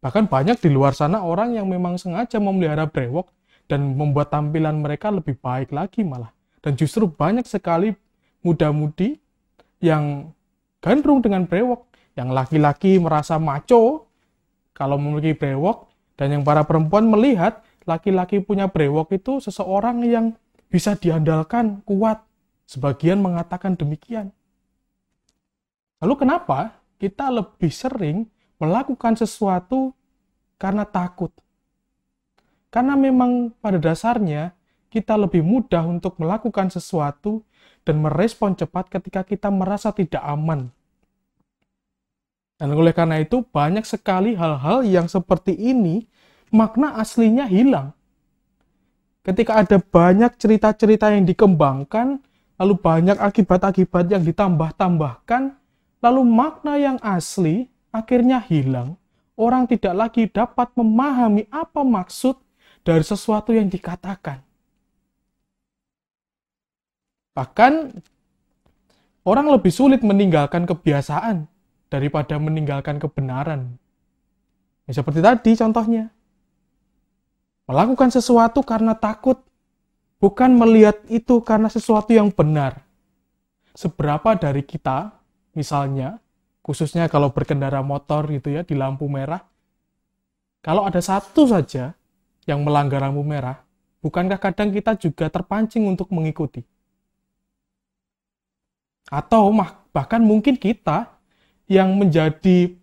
Bahkan 0.00 0.32
banyak 0.32 0.64
di 0.64 0.70
luar 0.72 0.96
sana 0.96 1.20
orang 1.20 1.52
yang 1.58 1.68
memang 1.68 2.00
sengaja 2.00 2.40
memelihara 2.40 2.88
brewok 2.88 3.36
dan 3.66 3.98
membuat 3.98 4.30
tampilan 4.30 4.78
mereka 4.78 5.10
lebih 5.10 5.38
baik 5.38 5.74
lagi 5.74 6.06
malah. 6.06 6.30
Dan 6.62 6.74
justru 6.74 7.06
banyak 7.06 7.46
sekali 7.46 7.94
muda-mudi 8.42 9.18
yang 9.82 10.30
gandrung 10.82 11.22
dengan 11.22 11.46
brewok, 11.46 11.86
yang 12.14 12.30
laki-laki 12.30 12.98
merasa 12.98 13.36
maco 13.36 14.06
kalau 14.74 14.98
memiliki 14.98 15.34
brewok, 15.34 15.90
dan 16.16 16.32
yang 16.32 16.42
para 16.42 16.64
perempuan 16.64 17.06
melihat 17.06 17.62
laki-laki 17.86 18.42
punya 18.42 18.66
brewok 18.66 19.14
itu 19.14 19.38
seseorang 19.38 20.02
yang 20.02 20.26
bisa 20.66 20.98
diandalkan, 20.98 21.82
kuat. 21.86 22.24
Sebagian 22.66 23.22
mengatakan 23.22 23.78
demikian. 23.78 24.34
Lalu 26.02 26.14
kenapa 26.18 26.82
kita 26.98 27.30
lebih 27.30 27.70
sering 27.70 28.26
melakukan 28.58 29.14
sesuatu 29.14 29.94
karena 30.58 30.82
takut? 30.82 31.30
Karena 32.76 32.92
memang 32.92 33.56
pada 33.56 33.80
dasarnya 33.80 34.52
kita 34.92 35.16
lebih 35.16 35.40
mudah 35.40 35.80
untuk 35.88 36.20
melakukan 36.20 36.68
sesuatu 36.68 37.40
dan 37.88 38.04
merespon 38.04 38.52
cepat 38.52 38.92
ketika 38.92 39.24
kita 39.24 39.48
merasa 39.48 39.96
tidak 39.96 40.20
aman. 40.20 40.68
Dan 42.60 42.76
oleh 42.76 42.92
karena 42.92 43.16
itu 43.24 43.40
banyak 43.48 43.80
sekali 43.88 44.36
hal-hal 44.36 44.84
yang 44.84 45.08
seperti 45.08 45.56
ini 45.56 46.04
makna 46.52 47.00
aslinya 47.00 47.48
hilang. 47.48 47.96
Ketika 49.24 49.64
ada 49.64 49.80
banyak 49.80 50.36
cerita-cerita 50.36 51.16
yang 51.16 51.24
dikembangkan, 51.24 52.20
lalu 52.60 52.76
banyak 52.76 53.16
akibat-akibat 53.16 54.04
yang 54.12 54.20
ditambah-tambahkan, 54.20 55.56
lalu 56.04 56.22
makna 56.28 56.76
yang 56.76 57.00
asli 57.00 57.72
akhirnya 57.88 58.36
hilang. 58.44 59.00
Orang 59.32 59.64
tidak 59.64 59.96
lagi 59.96 60.28
dapat 60.28 60.76
memahami 60.76 61.48
apa 61.48 61.80
maksud 61.80 62.45
dari 62.86 63.02
sesuatu 63.02 63.50
yang 63.50 63.66
dikatakan. 63.66 64.38
Bahkan 67.34 67.72
orang 69.26 69.46
lebih 69.50 69.74
sulit 69.74 70.06
meninggalkan 70.06 70.62
kebiasaan 70.70 71.50
daripada 71.90 72.38
meninggalkan 72.38 73.02
kebenaran. 73.02 73.74
Ya, 74.86 75.02
seperti 75.02 75.18
tadi 75.18 75.58
contohnya. 75.58 76.14
Melakukan 77.66 78.14
sesuatu 78.14 78.62
karena 78.62 78.94
takut, 78.94 79.42
bukan 80.22 80.54
melihat 80.54 81.02
itu 81.10 81.42
karena 81.42 81.66
sesuatu 81.66 82.14
yang 82.14 82.30
benar. 82.30 82.86
Seberapa 83.74 84.38
dari 84.38 84.62
kita, 84.62 85.10
misalnya, 85.58 86.22
khususnya 86.62 87.10
kalau 87.10 87.34
berkendara 87.34 87.82
motor 87.82 88.30
gitu 88.30 88.54
ya, 88.54 88.62
di 88.62 88.78
lampu 88.78 89.10
merah, 89.10 89.42
kalau 90.62 90.86
ada 90.86 91.02
satu 91.02 91.50
saja 91.50 91.98
yang 92.46 92.62
melanggar 92.62 93.02
lampu 93.02 93.26
merah, 93.26 93.60
bukankah 94.00 94.38
kadang 94.38 94.70
kita 94.70 94.94
juga 94.94 95.26
terpancing 95.26 95.84
untuk 95.84 96.08
mengikuti? 96.14 96.62
Atau 99.10 99.50
bahkan 99.90 100.22
mungkin 100.22 100.54
kita 100.54 101.10
yang 101.66 101.94
menjadi 101.98 102.74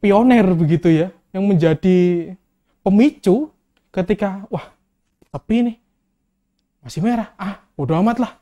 pioner 0.00 0.46
begitu 0.56 0.88
ya, 0.88 1.08
yang 1.36 1.44
menjadi 1.44 2.32
pemicu 2.80 3.52
ketika 3.92 4.44
wah 4.48 4.72
tapi 5.32 5.72
nih 5.72 5.76
masih 6.84 7.00
merah, 7.00 7.32
ah 7.38 7.62
udah 7.78 8.02
amat 8.02 8.18
lah, 8.20 8.32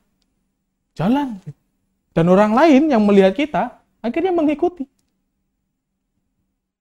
jalan. 0.97 1.39
Dan 2.11 2.27
orang 2.27 2.51
lain 2.51 2.91
yang 2.91 3.03
melihat 3.07 3.37
kita 3.39 3.79
akhirnya 4.03 4.35
mengikuti. 4.35 4.89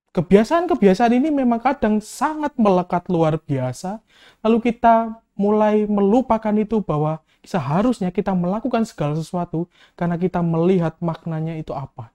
Kebiasaan-kebiasaan 0.09 1.13
ini 1.13 1.29
memang 1.29 1.61
kadang 1.61 2.01
sangat 2.01 2.57
melekat 2.57 3.05
luar 3.13 3.37
biasa, 3.37 4.01
lalu 4.41 4.73
kita 4.73 5.21
mulai 5.37 5.85
melupakan 5.85 6.51
itu 6.57 6.81
bahwa 6.81 7.21
seharusnya 7.45 8.09
kita 8.09 8.33
melakukan 8.33 8.83
segala 8.83 9.13
sesuatu 9.15 9.69
karena 9.93 10.17
kita 10.17 10.41
melihat 10.41 10.97
maknanya 10.99 11.55
itu 11.55 11.71
apa 11.71 12.11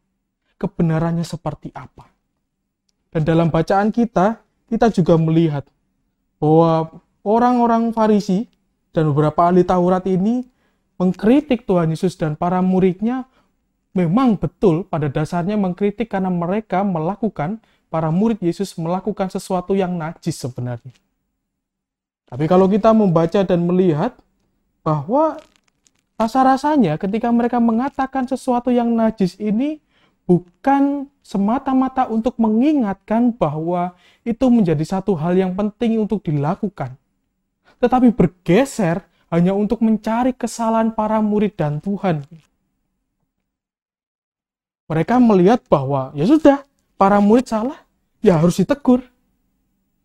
kebenarannya 0.59 1.27
seperti 1.27 1.69
apa. 1.75 2.09
Dan 3.13 3.23
dalam 3.23 3.53
bacaan 3.53 3.95
kita, 3.95 4.43
kita 4.67 4.91
juga 4.91 5.15
melihat 5.21 5.69
bahwa 6.41 6.91
orang-orang 7.23 7.95
Farisi 7.95 8.51
dan 8.91 9.11
beberapa 9.13 9.47
ahli 9.47 9.63
Taurat 9.63 10.03
ini 10.09 10.43
mengkritik 10.99 11.67
Tuhan 11.69 11.95
Yesus 11.95 12.19
dan 12.19 12.35
para 12.35 12.59
muridnya 12.65 13.27
memang 13.95 14.35
betul 14.35 14.83
pada 14.87 15.07
dasarnya 15.07 15.55
mengkritik 15.55 16.11
karena 16.11 16.31
mereka 16.31 16.83
melakukan, 16.83 17.63
para 17.95 18.11
murid 18.11 18.43
Yesus 18.43 18.75
melakukan 18.75 19.31
sesuatu 19.31 19.79
yang 19.79 19.95
najis 19.95 20.35
sebenarnya. 20.35 20.91
Tapi 22.27 22.51
kalau 22.51 22.67
kita 22.67 22.91
membaca 22.91 23.47
dan 23.47 23.63
melihat 23.63 24.19
bahwa 24.83 25.39
rasa-rasanya 26.19 26.99
ketika 26.99 27.31
mereka 27.31 27.63
mengatakan 27.63 28.27
sesuatu 28.27 28.75
yang 28.75 28.91
najis 28.91 29.39
ini 29.39 29.79
bukan 30.27 31.07
semata-mata 31.23 32.11
untuk 32.11 32.35
mengingatkan 32.43 33.31
bahwa 33.31 33.95
itu 34.27 34.43
menjadi 34.51 34.83
satu 34.83 35.15
hal 35.15 35.39
yang 35.39 35.55
penting 35.55 36.03
untuk 36.03 36.27
dilakukan, 36.27 36.99
tetapi 37.79 38.11
bergeser 38.11 39.07
hanya 39.31 39.55
untuk 39.55 39.79
mencari 39.87 40.35
kesalahan 40.35 40.91
para 40.91 41.23
murid 41.23 41.55
dan 41.55 41.79
Tuhan. 41.79 42.27
Mereka 44.91 45.15
melihat 45.23 45.63
bahwa 45.71 46.11
ya 46.19 46.27
sudah, 46.27 46.67
para 46.99 47.23
murid 47.23 47.47
salah, 47.47 47.84
ya 48.25 48.41
harus 48.41 48.57
ditegur. 48.57 49.05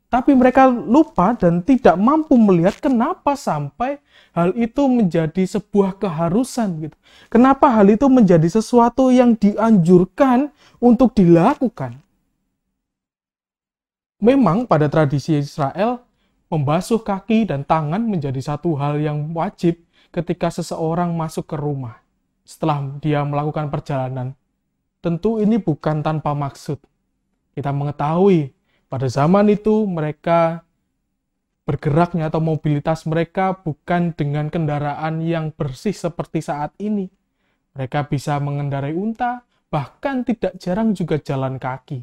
Tapi 0.10 0.34
mereka 0.34 0.65
lupa 0.67 1.38
dan 1.38 1.62
tidak 1.62 1.93
mampu 1.93 2.34
melihat 2.34 2.82
kenapa 2.82 3.38
sampai 3.38 4.01
hal 4.34 4.58
itu 4.58 4.89
menjadi 4.89 5.45
sebuah 5.45 6.01
keharusan 6.01 6.89
gitu. 6.89 6.97
Kenapa 7.29 7.69
hal 7.69 7.93
itu 7.93 8.10
menjadi 8.10 8.49
sesuatu 8.49 9.13
yang 9.13 9.38
dianjurkan 9.38 10.49
untuk 10.82 11.13
dilakukan? 11.13 12.01
Memang 14.17 14.65
pada 14.65 14.89
tradisi 14.89 15.38
Israel 15.38 16.01
membasuh 16.49 16.99
kaki 17.05 17.45
dan 17.45 17.62
tangan 17.62 18.01
menjadi 18.01 18.41
satu 18.41 18.73
hal 18.82 18.97
yang 18.97 19.29
wajib 19.38 19.77
ketika 20.10 20.49
seseorang 20.49 21.13
masuk 21.13 21.45
ke 21.45 21.55
rumah 21.55 22.01
setelah 22.41 22.82
dia 22.97 23.21
melakukan 23.21 23.69
perjalanan. 23.69 24.34
Tentu 25.05 25.38
ini 25.38 25.62
bukan 25.62 26.01
tanpa 26.01 26.34
maksud. 26.34 26.82
Kita 27.60 27.76
mengetahui 27.76 28.56
pada 28.88 29.12
zaman 29.12 29.52
itu 29.52 29.84
mereka 29.84 30.63
bergeraknya 31.67 32.32
atau 32.32 32.39
mobilitas 32.39 33.04
mereka 33.04 33.52
bukan 33.52 34.15
dengan 34.15 34.48
kendaraan 34.48 35.19
yang 35.19 35.52
bersih 35.52 35.91
seperti 35.91 36.39
saat 36.39 36.72
ini. 36.80 37.12
Mereka 37.76 38.08
bisa 38.08 38.39
mengendarai 38.39 38.95
unta, 38.95 39.43
bahkan 39.67 40.24
tidak 40.24 40.56
jarang 40.56 40.95
juga 40.95 41.19
jalan 41.19 41.60
kaki. 41.60 42.00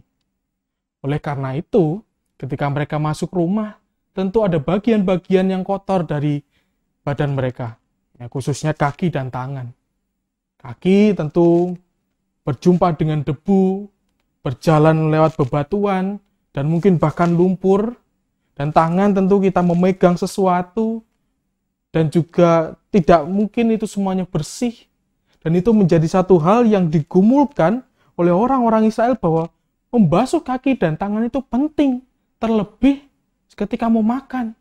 Oleh 1.08 1.24
karena 1.24 1.56
itu, 1.56 2.04
ketika 2.36 2.68
mereka 2.68 3.00
masuk 3.00 3.32
rumah, 3.32 3.80
tentu 4.12 4.44
ada 4.44 4.60
bagian-bagian 4.60 5.56
yang 5.56 5.64
kotor 5.64 6.04
dari 6.04 6.44
badan 7.00 7.32
mereka, 7.32 7.80
ya, 8.20 8.28
khususnya 8.28 8.76
kaki 8.76 9.08
dan 9.08 9.32
tangan. 9.32 9.72
Kaki 10.60 11.16
tentu 11.16 11.72
berjumpa 12.44 12.92
dengan 12.92 13.24
debu, 13.24 13.95
berjalan 14.46 15.10
lewat 15.10 15.34
bebatuan, 15.34 16.22
dan 16.54 16.70
mungkin 16.70 17.02
bahkan 17.02 17.34
lumpur, 17.34 17.98
dan 18.54 18.70
tangan 18.70 19.10
tentu 19.10 19.42
kita 19.42 19.60
memegang 19.60 20.14
sesuatu 20.14 21.02
dan 21.90 22.12
juga 22.12 22.76
tidak 22.92 23.24
mungkin 23.24 23.72
itu 23.72 23.88
semuanya 23.88 24.28
bersih. 24.28 24.86
Dan 25.40 25.56
itu 25.56 25.70
menjadi 25.72 26.04
satu 26.04 26.36
hal 26.36 26.68
yang 26.68 26.92
digumulkan 26.92 27.80
oleh 28.20 28.34
orang-orang 28.34 28.88
Israel 28.88 29.14
bahwa 29.16 29.48
membasuh 29.88 30.44
kaki 30.44 30.76
dan 30.76 31.00
tangan 31.00 31.24
itu 31.24 31.38
penting. 31.44 32.04
Terlebih 32.36 33.00
ketika 33.56 33.88
mau 33.88 34.04
makan. 34.04 34.52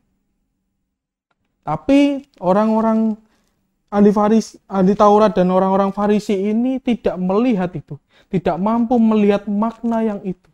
Tapi 1.66 2.24
orang-orang 2.40 3.20
ahli, 3.96 4.12
Faris, 4.12 4.60
ahli 4.68 4.92
Taurat 4.92 5.32
dan 5.32 5.48
orang-orang 5.48 5.96
Farisi 5.96 6.36
ini 6.36 6.84
tidak 6.84 7.16
melihat 7.16 7.72
itu. 7.72 7.96
Tidak 8.28 8.60
mampu 8.60 9.00
melihat 9.00 9.48
makna 9.48 10.04
yang 10.04 10.20
itu. 10.28 10.52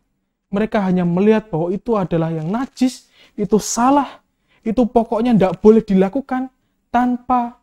Mereka 0.54 0.78
hanya 0.78 1.02
melihat 1.02 1.50
bahwa 1.50 1.74
itu 1.74 1.98
adalah 1.98 2.30
yang 2.30 2.46
najis 2.46 3.10
itu 3.34 3.56
salah, 3.58 4.22
itu 4.62 4.84
pokoknya 4.86 5.34
tidak 5.34 5.54
boleh 5.58 5.82
dilakukan 5.82 6.52
tanpa 6.92 7.58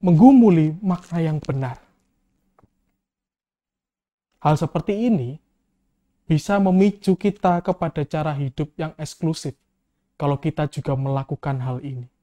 menggumuli 0.00 0.78
makna 0.80 1.18
yang 1.20 1.38
benar. 1.42 1.76
Hal 4.38 4.54
seperti 4.60 5.10
ini 5.10 5.40
bisa 6.24 6.56
memicu 6.62 7.18
kita 7.18 7.60
kepada 7.60 8.06
cara 8.06 8.32
hidup 8.32 8.70
yang 8.78 8.92
eksklusif 8.96 9.58
kalau 10.14 10.38
kita 10.38 10.70
juga 10.70 10.94
melakukan 10.94 11.58
hal 11.58 11.82
ini. 11.82 12.13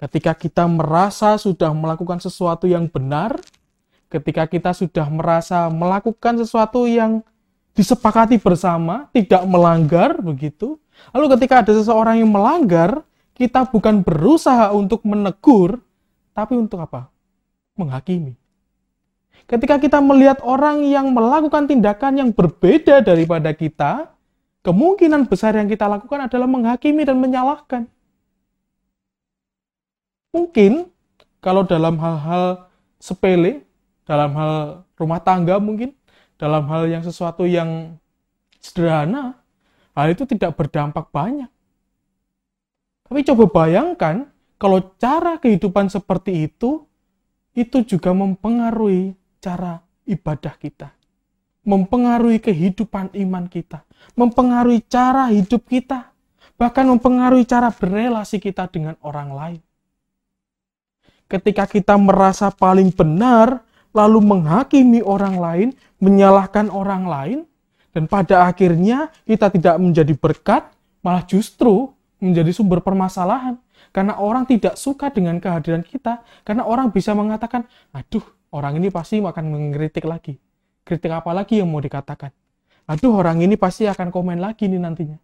Ketika 0.00 0.32
kita 0.32 0.64
merasa 0.64 1.36
sudah 1.36 1.68
melakukan 1.76 2.16
sesuatu 2.24 2.64
yang 2.64 2.88
benar, 2.88 3.36
ketika 4.08 4.48
kita 4.48 4.72
sudah 4.72 5.04
merasa 5.12 5.68
melakukan 5.68 6.40
sesuatu 6.40 6.88
yang 6.88 7.20
disepakati 7.76 8.40
bersama, 8.40 9.12
tidak 9.12 9.44
melanggar 9.44 10.16
begitu, 10.24 10.80
Lalu 11.10 11.26
ketika 11.36 11.64
ada 11.64 11.72
seseorang 11.72 12.20
yang 12.20 12.30
melanggar, 12.30 13.02
kita 13.34 13.64
bukan 13.72 14.04
berusaha 14.04 14.70
untuk 14.76 15.00
menegur, 15.08 15.80
tapi 16.36 16.54
untuk 16.60 16.84
apa? 16.84 17.08
Menghakimi. 17.74 18.36
Ketika 19.48 19.80
kita 19.80 19.98
melihat 19.98 20.38
orang 20.44 20.84
yang 20.86 21.10
melakukan 21.10 21.66
tindakan 21.66 22.20
yang 22.20 22.30
berbeda 22.30 23.02
daripada 23.02 23.50
kita, 23.50 24.12
kemungkinan 24.62 25.26
besar 25.26 25.56
yang 25.58 25.66
kita 25.66 25.88
lakukan 25.88 26.28
adalah 26.30 26.46
menghakimi 26.46 27.02
dan 27.02 27.18
menyalahkan. 27.18 27.88
Mungkin 30.30 30.86
kalau 31.42 31.66
dalam 31.66 31.98
hal-hal 31.98 32.70
sepele, 33.00 33.66
dalam 34.06 34.30
hal 34.36 34.84
rumah 34.94 35.18
tangga 35.18 35.58
mungkin, 35.58 35.96
dalam 36.38 36.68
hal 36.70 36.86
yang 36.86 37.02
sesuatu 37.02 37.48
yang 37.48 37.98
sederhana, 38.60 39.40
hal 39.96 40.06
itu 40.12 40.24
tidak 40.28 40.54
berdampak 40.54 41.08
banyak. 41.10 41.48
Tapi 43.10 43.26
coba 43.26 43.44
bayangkan 43.50 44.30
kalau 44.60 44.94
cara 45.00 45.40
kehidupan 45.40 45.90
seperti 45.90 46.46
itu, 46.46 46.86
itu 47.56 47.82
juga 47.82 48.14
mempengaruhi 48.14 49.18
cara 49.42 49.82
ibadah 50.06 50.54
kita. 50.54 50.94
Mempengaruhi 51.66 52.38
kehidupan 52.38 53.12
iman 53.18 53.44
kita. 53.50 53.82
Mempengaruhi 54.14 54.86
cara 54.86 55.28
hidup 55.34 55.66
kita. 55.66 56.14
Bahkan 56.54 56.84
mempengaruhi 56.86 57.48
cara 57.48 57.72
berelasi 57.72 58.38
kita 58.38 58.68
dengan 58.70 58.94
orang 59.02 59.30
lain. 59.32 59.60
Ketika 61.30 61.62
kita 61.70 61.94
merasa 61.94 62.50
paling 62.50 62.90
benar, 62.90 63.62
lalu 63.94 64.18
menghakimi 64.18 64.98
orang 64.98 65.38
lain, 65.38 65.68
menyalahkan 66.02 66.66
orang 66.74 67.06
lain, 67.06 67.38
dan 67.94 68.10
pada 68.10 68.50
akhirnya 68.50 69.14
kita 69.22 69.46
tidak 69.54 69.78
menjadi 69.78 70.10
berkat, 70.18 70.66
malah 71.06 71.22
justru 71.22 71.94
menjadi 72.18 72.50
sumber 72.50 72.82
permasalahan. 72.82 73.62
Karena 73.94 74.18
orang 74.18 74.42
tidak 74.46 74.74
suka 74.74 75.10
dengan 75.14 75.38
kehadiran 75.38 75.86
kita, 75.86 76.22
karena 76.42 76.66
orang 76.66 76.90
bisa 76.90 77.14
mengatakan, 77.14 77.66
aduh, 77.94 78.22
orang 78.50 78.82
ini 78.82 78.90
pasti 78.90 79.22
akan 79.22 79.44
mengkritik 79.54 80.10
lagi. 80.10 80.34
Kritik 80.82 81.14
apa 81.14 81.30
lagi 81.30 81.62
yang 81.62 81.70
mau 81.70 81.78
dikatakan? 81.78 82.34
Aduh, 82.90 83.14
orang 83.14 83.38
ini 83.38 83.54
pasti 83.54 83.86
akan 83.86 84.10
komen 84.10 84.42
lagi 84.42 84.66
nih 84.66 84.82
nantinya. 84.82 85.18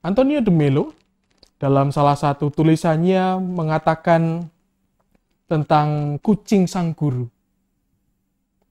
Antonio 0.00 0.40
de 0.40 0.48
Melo 0.54 0.96
dalam 1.60 1.92
salah 1.92 2.16
satu 2.16 2.48
tulisannya 2.48 3.36
mengatakan 3.36 4.48
tentang 5.44 6.16
kucing 6.24 6.64
sang 6.64 6.96
guru. 6.96 7.28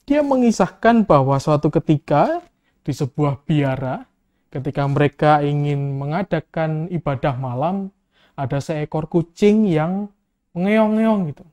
Dia 0.09 0.25
mengisahkan 0.25 1.05
bahwa 1.05 1.37
suatu 1.37 1.69
ketika 1.69 2.41
di 2.81 2.89
sebuah 2.89 3.45
biara, 3.45 4.09
ketika 4.49 4.89
mereka 4.89 5.45
ingin 5.45 6.01
mengadakan 6.01 6.89
ibadah 6.89 7.37
malam, 7.37 7.93
ada 8.33 8.57
seekor 8.57 9.05
kucing 9.05 9.69
yang 9.69 10.09
mengeong-ngeong 10.57 11.21
gitu, 11.29 11.45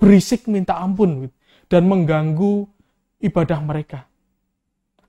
berisik 0.00 0.48
minta 0.48 0.80
ampun 0.80 1.28
gitu, 1.28 1.36
dan 1.68 1.84
mengganggu 1.84 2.64
ibadah 3.20 3.60
mereka. 3.60 4.08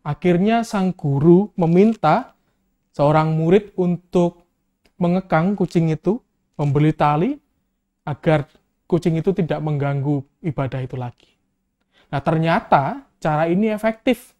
Akhirnya 0.03 0.67
sang 0.67 0.91
guru 0.91 1.55
meminta 1.55 2.35
seorang 2.91 3.31
murid 3.31 3.71
untuk 3.79 4.48
mengekang 4.99 5.55
kucing 5.55 5.89
itu, 5.89 6.19
membeli 6.59 6.91
tali 6.91 7.39
agar 8.03 8.45
kucing 8.85 9.17
itu 9.17 9.31
tidak 9.31 9.63
mengganggu 9.63 10.21
ibadah 10.43 10.79
itu 10.83 10.99
lagi. 10.99 11.31
Nah, 12.11 12.19
ternyata 12.19 13.05
cara 13.21 13.47
ini 13.47 13.71
efektif. 13.71 14.33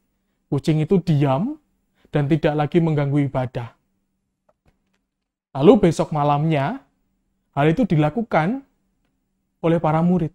Kucing 0.50 0.82
itu 0.82 0.98
diam 0.98 1.62
dan 2.10 2.26
tidak 2.26 2.58
lagi 2.58 2.82
mengganggu 2.82 3.30
ibadah. 3.30 3.69
Lalu 5.54 5.89
besok 5.89 6.10
malamnya, 6.10 6.82
hal 7.54 7.65
itu 7.69 7.86
dilakukan 7.86 8.65
oleh 9.62 9.78
para 9.78 10.02
murid. 10.02 10.34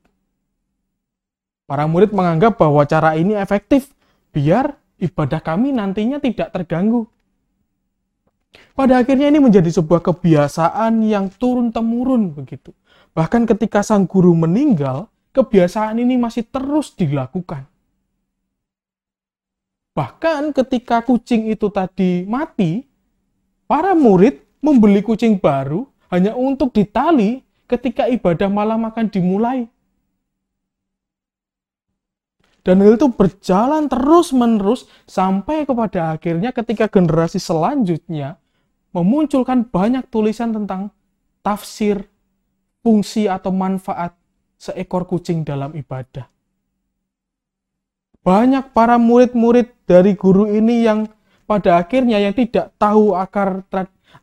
Para 1.65 1.89
murid 1.91 2.15
menganggap 2.15 2.61
bahwa 2.61 2.85
cara 2.87 3.19
ini 3.19 3.35
efektif, 3.35 3.91
biar 4.31 4.77
ibadah 5.01 5.41
kami 5.43 5.75
nantinya 5.75 6.23
tidak 6.23 6.53
terganggu. 6.55 7.11
Pada 8.75 9.03
akhirnya 9.03 9.31
ini 9.31 9.39
menjadi 9.39 9.71
sebuah 9.71 10.03
kebiasaan 10.03 10.99
yang 11.07 11.31
turun-temurun 11.31 12.35
begitu. 12.35 12.75
Bahkan 13.15 13.47
ketika 13.47 13.87
sang 13.87 14.11
guru 14.11 14.35
meninggal, 14.35 15.07
kebiasaan 15.31 16.03
ini 16.03 16.19
masih 16.19 16.43
terus 16.51 16.91
dilakukan. 16.99 17.71
Bahkan 19.95 20.51
ketika 20.51 21.07
kucing 21.07 21.55
itu 21.55 21.71
tadi 21.71 22.27
mati, 22.27 22.83
para 23.71 23.95
murid 23.95 24.43
membeli 24.59 25.07
kucing 25.07 25.39
baru 25.39 25.87
hanya 26.11 26.35
untuk 26.35 26.75
ditali 26.75 27.47
ketika 27.71 28.11
ibadah 28.11 28.51
malam 28.51 28.83
akan 28.91 29.07
dimulai. 29.07 29.71
Dan 32.65 32.81
hal 32.81 32.97
itu 32.97 33.07
berjalan 33.13 33.87
terus-menerus 33.87 34.89
sampai 35.05 35.63
kepada 35.69 36.17
akhirnya 36.17 36.51
ketika 36.51 36.89
generasi 36.89 37.37
selanjutnya 37.37 38.41
memunculkan 38.95 39.67
banyak 39.67 40.07
tulisan 40.09 40.55
tentang 40.55 40.95
tafsir, 41.43 42.07
fungsi 42.81 43.27
atau 43.27 43.51
manfaat 43.51 44.15
seekor 44.57 45.05
kucing 45.05 45.43
dalam 45.43 45.75
ibadah. 45.75 46.31
Banyak 48.25 48.73
para 48.73 48.97
murid-murid 48.97 49.85
dari 49.85 50.17
guru 50.17 50.49
ini 50.49 50.87
yang 50.87 51.05
pada 51.45 51.77
akhirnya 51.77 52.17
yang 52.17 52.33
tidak 52.33 52.73
tahu 52.81 53.13
akar 53.13 53.61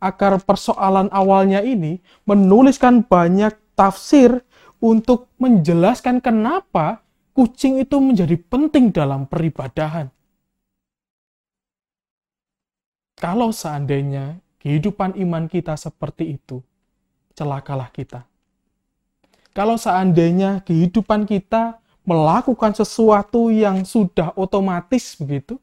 akar 0.01 0.41
persoalan 0.41 1.05
awalnya 1.13 1.61
ini 1.61 2.01
menuliskan 2.25 3.05
banyak 3.05 3.53
tafsir 3.77 4.41
untuk 4.81 5.29
menjelaskan 5.37 6.17
kenapa 6.17 7.05
kucing 7.37 7.77
itu 7.77 8.01
menjadi 8.01 8.33
penting 8.41 8.89
dalam 8.89 9.29
peribadahan. 9.29 10.09
Kalau 13.21 13.53
seandainya 13.53 14.41
kehidupan 14.61 15.17
iman 15.17 15.49
kita 15.49 15.73
seperti 15.75 16.37
itu, 16.37 16.61
celakalah 17.33 17.89
kita. 17.89 18.23
Kalau 19.51 19.75
seandainya 19.75 20.63
kehidupan 20.63 21.27
kita 21.27 21.81
melakukan 22.07 22.71
sesuatu 22.71 23.51
yang 23.51 23.83
sudah 23.83 24.31
otomatis 24.39 25.19
begitu, 25.19 25.59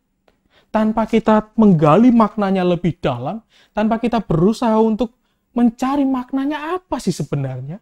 tanpa 0.69 1.09
kita 1.09 1.49
menggali 1.57 2.13
maknanya 2.13 2.67
lebih 2.67 3.01
dalam, 3.01 3.41
tanpa 3.73 3.97
kita 3.97 4.21
berusaha 4.21 4.77
untuk 4.77 5.17
mencari 5.57 6.05
maknanya 6.05 6.77
apa 6.77 7.01
sih 7.01 7.15
sebenarnya? 7.15 7.81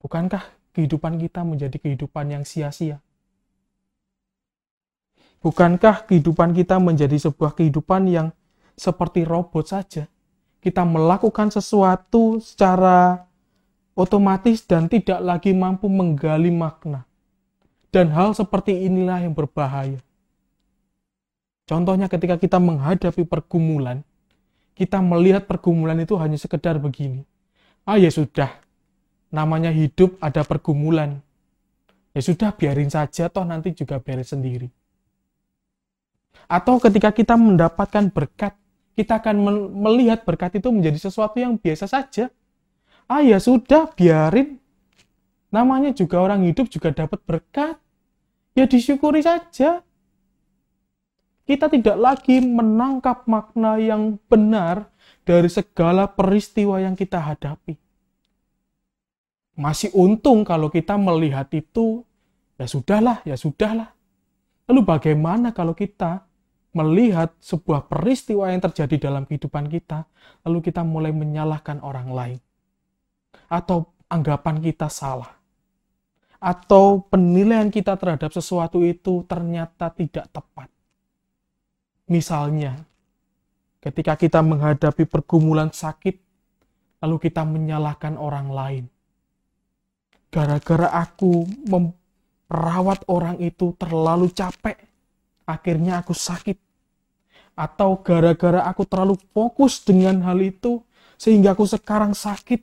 Bukankah 0.00 0.58
kehidupan 0.78 1.18
kita 1.18 1.42
menjadi 1.42 1.74
kehidupan 1.74 2.30
yang 2.30 2.46
sia-sia. 2.46 3.02
Bukankah 5.42 6.06
kehidupan 6.06 6.54
kita 6.54 6.78
menjadi 6.78 7.18
sebuah 7.18 7.58
kehidupan 7.58 8.06
yang 8.06 8.30
seperti 8.78 9.26
robot 9.26 9.66
saja? 9.66 10.06
Kita 10.58 10.86
melakukan 10.86 11.50
sesuatu 11.50 12.38
secara 12.38 13.26
otomatis 13.98 14.62
dan 14.62 14.86
tidak 14.86 15.18
lagi 15.18 15.50
mampu 15.50 15.90
menggali 15.90 16.54
makna. 16.54 17.02
Dan 17.90 18.14
hal 18.14 18.32
seperti 18.36 18.86
inilah 18.86 19.26
yang 19.26 19.34
berbahaya. 19.34 19.98
Contohnya 21.68 22.08
ketika 22.08 22.40
kita 22.40 22.56
menghadapi 22.56 23.28
pergumulan, 23.28 24.00
kita 24.72 25.02
melihat 25.02 25.44
pergumulan 25.44 25.98
itu 25.98 26.14
hanya 26.16 26.38
sekedar 26.38 26.78
begini. 26.78 27.26
Ah 27.82 27.98
ya 27.98 28.08
sudah, 28.08 28.48
namanya 29.28 29.74
hidup 29.74 30.16
ada 30.22 30.44
pergumulan. 30.46 31.20
Ya 32.16 32.22
sudah, 32.24 32.54
biarin 32.56 32.88
saja, 32.88 33.28
toh 33.28 33.44
nanti 33.44 33.76
juga 33.76 34.00
beres 34.00 34.32
sendiri. 34.32 34.68
Atau 36.48 36.80
ketika 36.80 37.12
kita 37.12 37.36
mendapatkan 37.36 38.08
berkat, 38.08 38.56
kita 38.98 39.22
akan 39.22 39.38
melihat 39.78 40.26
berkat 40.26 40.58
itu 40.58 40.74
menjadi 40.74 40.98
sesuatu 40.98 41.38
yang 41.38 41.54
biasa 41.54 41.86
saja. 41.86 42.34
Ah 43.06 43.22
ya 43.22 43.38
sudah, 43.38 43.94
biarin. 43.94 44.58
Namanya 45.54 45.94
juga 45.94 46.18
orang 46.18 46.42
hidup 46.42 46.66
juga 46.66 46.90
dapat 46.90 47.22
berkat. 47.22 47.78
Ya 48.58 48.66
disyukuri 48.66 49.22
saja. 49.22 49.86
Kita 51.46 51.70
tidak 51.70 51.96
lagi 51.96 52.42
menangkap 52.42 53.24
makna 53.30 53.78
yang 53.78 54.18
benar 54.26 54.90
dari 55.22 55.46
segala 55.46 56.10
peristiwa 56.10 56.82
yang 56.82 56.98
kita 56.98 57.22
hadapi 57.22 57.78
masih 59.58 59.90
untung 59.90 60.46
kalau 60.46 60.70
kita 60.70 60.94
melihat 60.94 61.50
itu, 61.50 62.06
ya 62.54 62.70
sudahlah, 62.70 63.18
ya 63.26 63.34
sudahlah. 63.34 63.90
Lalu 64.70 64.86
bagaimana 64.86 65.50
kalau 65.50 65.74
kita 65.74 66.27
melihat 66.78 67.34
sebuah 67.42 67.90
peristiwa 67.90 68.46
yang 68.54 68.62
terjadi 68.62 69.10
dalam 69.10 69.26
kehidupan 69.26 69.66
kita, 69.66 70.06
lalu 70.46 70.62
kita 70.62 70.86
mulai 70.86 71.10
menyalahkan 71.10 71.82
orang 71.82 72.08
lain? 72.14 72.38
Atau 73.50 73.90
anggapan 74.06 74.62
kita 74.62 74.86
salah? 74.86 75.34
Atau 76.38 77.10
penilaian 77.10 77.66
kita 77.66 77.98
terhadap 77.98 78.30
sesuatu 78.30 78.86
itu 78.86 79.26
ternyata 79.26 79.90
tidak 79.90 80.30
tepat? 80.30 80.70
Misalnya, 82.06 82.78
ketika 83.82 84.14
kita 84.14 84.38
menghadapi 84.40 85.02
pergumulan 85.10 85.74
sakit, 85.74 86.14
lalu 87.02 87.16
kita 87.18 87.42
menyalahkan 87.42 88.14
orang 88.14 88.48
lain 88.54 88.84
gara-gara 90.28 90.92
aku 90.92 91.48
merawat 91.68 93.00
orang 93.08 93.40
itu 93.40 93.72
terlalu 93.80 94.28
capek, 94.32 94.76
akhirnya 95.48 96.00
aku 96.04 96.12
sakit. 96.12 96.67
Atau 97.58 97.98
gara-gara 98.06 98.62
aku 98.62 98.86
terlalu 98.86 99.18
fokus 99.34 99.82
dengan 99.82 100.22
hal 100.22 100.38
itu, 100.38 100.78
sehingga 101.18 101.58
aku 101.58 101.66
sekarang 101.66 102.14
sakit. 102.14 102.62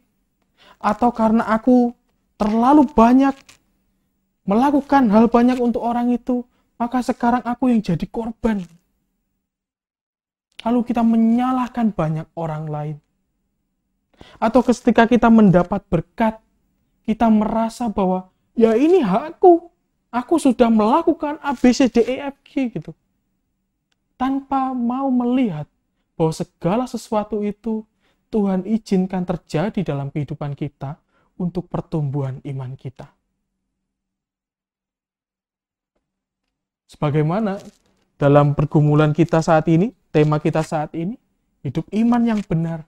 Atau 0.79 1.11
karena 1.11 1.43
aku 1.51 1.91
terlalu 2.39 2.87
banyak 2.87 3.35
melakukan 4.47 5.11
hal 5.11 5.27
banyak 5.27 5.59
untuk 5.59 5.83
orang 5.83 6.15
itu, 6.15 6.47
maka 6.79 7.03
sekarang 7.03 7.43
aku 7.43 7.75
yang 7.75 7.83
jadi 7.83 8.07
korban. 8.07 8.63
Lalu 10.63 10.79
kita 10.87 11.03
menyalahkan 11.03 11.91
banyak 11.91 12.31
orang 12.39 12.63
lain. 12.71 12.97
Atau 14.39 14.63
ketika 14.63 15.05
kita 15.11 15.27
mendapat 15.27 15.83
berkat, 15.91 16.39
kita 17.03 17.27
merasa 17.27 17.91
bahwa 17.91 18.31
ya 18.55 18.79
ini 18.79 19.03
hakku. 19.03 19.67
Aku 20.15 20.39
sudah 20.39 20.71
melakukan 20.71 21.35
A, 21.43 21.51
B, 21.51 21.75
C, 21.75 21.91
D, 21.91 21.99
E, 21.99 22.23
F, 22.31 22.39
G 22.47 22.71
gitu. 22.71 22.95
Tanpa 24.15 24.71
mau 24.71 25.11
melihat 25.11 25.67
bahwa 26.15 26.31
segala 26.31 26.83
sesuatu 26.87 27.43
itu 27.43 27.83
Tuhan 28.31 28.63
izinkan 28.63 29.27
terjadi 29.27 29.83
dalam 29.83 30.11
kehidupan 30.11 30.55
kita 30.55 30.99
untuk 31.35 31.67
pertumbuhan 31.67 32.39
iman 32.43 32.75
kita. 32.79 33.11
Sebagaimana 36.87 37.59
dalam 38.15 38.55
pergumulan 38.55 39.11
kita 39.11 39.43
saat 39.43 39.67
ini, 39.67 39.91
tema 40.15 40.39
kita 40.39 40.63
saat 40.63 40.95
ini, 40.95 41.19
hidup 41.59 41.83
iman 41.91 42.23
yang 42.23 42.39
benar. 42.39 42.87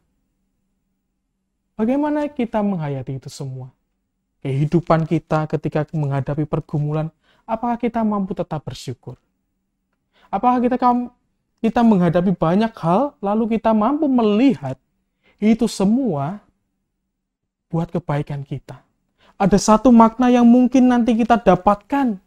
Bagaimana 1.75 2.31
kita 2.31 2.63
menghayati 2.63 3.19
itu 3.19 3.27
semua? 3.27 3.69
Kehidupan 4.39 5.03
kita 5.03 5.45
ketika 5.51 5.83
menghadapi 5.91 6.47
pergumulan, 6.47 7.11
apakah 7.43 7.75
kita 7.75 7.99
mampu 8.01 8.31
tetap 8.31 8.63
bersyukur? 8.63 9.19
Apakah 10.31 10.63
kita 10.63 10.79
kita 11.57 11.81
menghadapi 11.81 12.37
banyak 12.37 12.73
hal, 12.77 13.17
lalu 13.17 13.57
kita 13.57 13.73
mampu 13.73 14.05
melihat 14.05 14.77
itu 15.41 15.65
semua 15.65 16.41
buat 17.69 17.89
kebaikan 17.89 18.45
kita. 18.45 18.81
Ada 19.37 19.57
satu 19.57 19.93
makna 19.93 20.33
yang 20.33 20.45
mungkin 20.45 20.89
nanti 20.89 21.13
kita 21.13 21.37
dapatkan. 21.37 22.17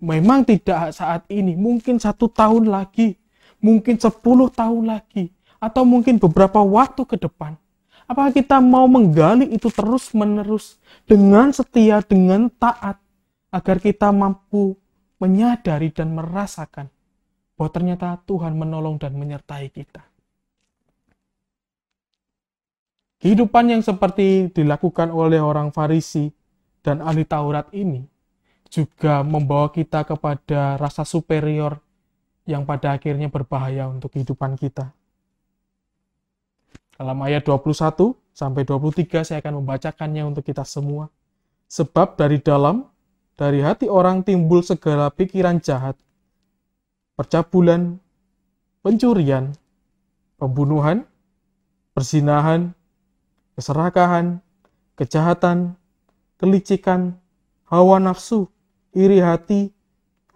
Memang 0.00 0.48
tidak 0.48 0.96
saat 0.96 1.28
ini, 1.28 1.52
mungkin 1.52 2.00
satu 2.00 2.32
tahun 2.32 2.72
lagi, 2.72 3.20
mungkin 3.60 4.00
sepuluh 4.00 4.48
tahun 4.48 4.88
lagi, 4.88 5.28
atau 5.60 5.84
mungkin 5.84 6.16
beberapa 6.16 6.64
waktu 6.64 7.04
ke 7.04 7.20
depan. 7.20 7.60
Apakah 8.08 8.32
kita 8.32 8.64
mau 8.64 8.88
menggali 8.88 9.52
itu 9.52 9.68
terus-menerus 9.68 10.80
dengan 11.04 11.52
setia, 11.52 12.00
dengan 12.00 12.48
taat, 12.48 12.96
agar 13.52 13.76
kita 13.76 14.08
mampu 14.08 14.72
menyadari 15.20 15.92
dan 15.92 16.16
merasakan 16.16 16.88
bahwa 17.60 17.76
ternyata 17.76 18.16
Tuhan 18.24 18.56
menolong 18.56 18.96
dan 18.96 19.12
menyertai 19.20 19.68
kita. 19.68 20.00
Kehidupan 23.20 23.68
yang 23.68 23.84
seperti 23.84 24.48
dilakukan 24.48 25.12
oleh 25.12 25.44
orang 25.44 25.68
Farisi 25.68 26.32
dan 26.80 27.04
ahli 27.04 27.28
Taurat 27.28 27.68
ini 27.76 28.00
juga 28.72 29.20
membawa 29.20 29.68
kita 29.68 30.08
kepada 30.08 30.80
rasa 30.80 31.04
superior 31.04 31.76
yang 32.48 32.64
pada 32.64 32.96
akhirnya 32.96 33.28
berbahaya 33.28 33.92
untuk 33.92 34.16
kehidupan 34.16 34.56
kita. 34.56 34.96
Dalam 36.96 37.20
ayat 37.20 37.44
21 37.44 38.16
sampai 38.32 38.64
23 38.64 39.20
saya 39.20 39.44
akan 39.44 39.60
membacakannya 39.60 40.24
untuk 40.24 40.48
kita 40.48 40.64
semua. 40.64 41.12
Sebab 41.68 42.16
dari 42.16 42.40
dalam, 42.40 42.88
dari 43.36 43.60
hati 43.60 43.84
orang 43.84 44.24
timbul 44.24 44.64
segala 44.64 45.12
pikiran 45.12 45.60
jahat, 45.60 46.00
percabulan, 47.20 48.00
pencurian, 48.80 49.52
pembunuhan, 50.40 51.04
persinahan, 51.92 52.72
keserakahan, 53.52 54.40
kejahatan, 54.96 55.76
kelicikan, 56.40 57.20
hawa 57.68 58.00
nafsu, 58.00 58.48
iri 58.96 59.20
hati, 59.20 59.68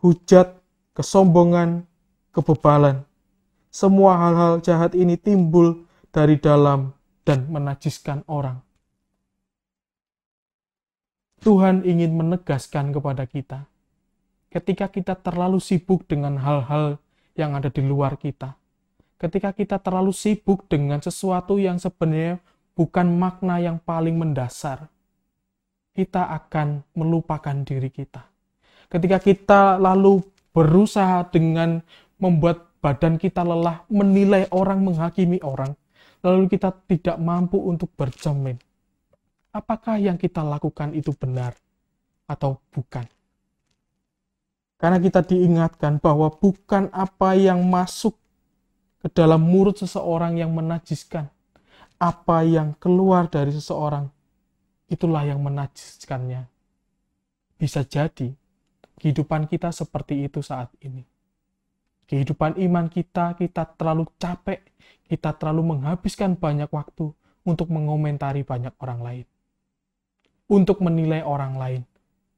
hujat, 0.04 0.60
kesombongan, 0.92 1.88
kebebalan. 2.36 3.08
Semua 3.72 4.20
hal-hal 4.20 4.60
jahat 4.60 4.92
ini 4.92 5.16
timbul 5.16 5.88
dari 6.12 6.36
dalam 6.36 6.92
dan 7.24 7.48
menajiskan 7.48 8.28
orang. 8.28 8.60
Tuhan 11.40 11.80
ingin 11.88 12.12
menegaskan 12.12 12.92
kepada 12.92 13.24
kita, 13.24 13.64
ketika 14.54 14.86
kita 14.86 15.18
terlalu 15.18 15.58
sibuk 15.58 16.06
dengan 16.06 16.38
hal-hal 16.38 17.02
yang 17.34 17.58
ada 17.58 17.66
di 17.66 17.82
luar 17.82 18.14
kita, 18.14 18.54
ketika 19.18 19.50
kita 19.50 19.82
terlalu 19.82 20.14
sibuk 20.14 20.70
dengan 20.70 21.02
sesuatu 21.02 21.58
yang 21.58 21.82
sebenarnya 21.82 22.38
bukan 22.78 23.10
makna 23.18 23.58
yang 23.58 23.82
paling 23.82 24.14
mendasar, 24.14 24.86
kita 25.98 26.30
akan 26.30 26.86
melupakan 26.94 27.66
diri 27.66 27.90
kita. 27.90 28.22
Ketika 28.86 29.18
kita 29.18 29.60
lalu 29.82 30.22
berusaha 30.54 31.26
dengan 31.34 31.82
membuat 32.22 32.78
badan 32.78 33.18
kita 33.18 33.42
lelah, 33.42 33.82
menilai 33.90 34.46
orang, 34.54 34.86
menghakimi 34.86 35.42
orang, 35.42 35.74
lalu 36.22 36.46
kita 36.46 36.70
tidak 36.86 37.18
mampu 37.18 37.58
untuk 37.58 37.90
bercermin. 37.98 38.54
Apakah 39.50 39.98
yang 39.98 40.14
kita 40.14 40.46
lakukan 40.46 40.94
itu 40.94 41.10
benar 41.10 41.58
atau 42.30 42.62
bukan? 42.70 43.06
Karena 44.84 45.00
kita 45.00 45.24
diingatkan 45.24 45.96
bahwa 45.96 46.28
bukan 46.28 46.92
apa 46.92 47.32
yang 47.40 47.64
masuk 47.64 48.20
ke 49.00 49.08
dalam 49.16 49.40
mulut 49.40 49.80
seseorang 49.80 50.36
yang 50.36 50.52
menajiskan, 50.52 51.32
apa 51.96 52.44
yang 52.44 52.76
keluar 52.76 53.24
dari 53.32 53.48
seseorang, 53.48 54.12
itulah 54.92 55.24
yang 55.24 55.40
menajiskannya. 55.40 56.44
Bisa 57.56 57.80
jadi 57.80 58.36
kehidupan 59.00 59.48
kita 59.48 59.72
seperti 59.72 60.28
itu 60.28 60.44
saat 60.44 60.68
ini. 60.84 61.00
Kehidupan 62.04 62.60
iman 62.68 62.92
kita, 62.92 63.40
kita 63.40 63.64
terlalu 63.80 64.04
capek, 64.20 64.68
kita 65.08 65.32
terlalu 65.32 65.80
menghabiskan 65.80 66.36
banyak 66.36 66.68
waktu 66.68 67.08
untuk 67.40 67.72
mengomentari 67.72 68.44
banyak 68.44 68.76
orang 68.84 69.00
lain. 69.00 69.26
Untuk 70.44 70.84
menilai 70.84 71.24
orang 71.24 71.56
lain, 71.56 71.82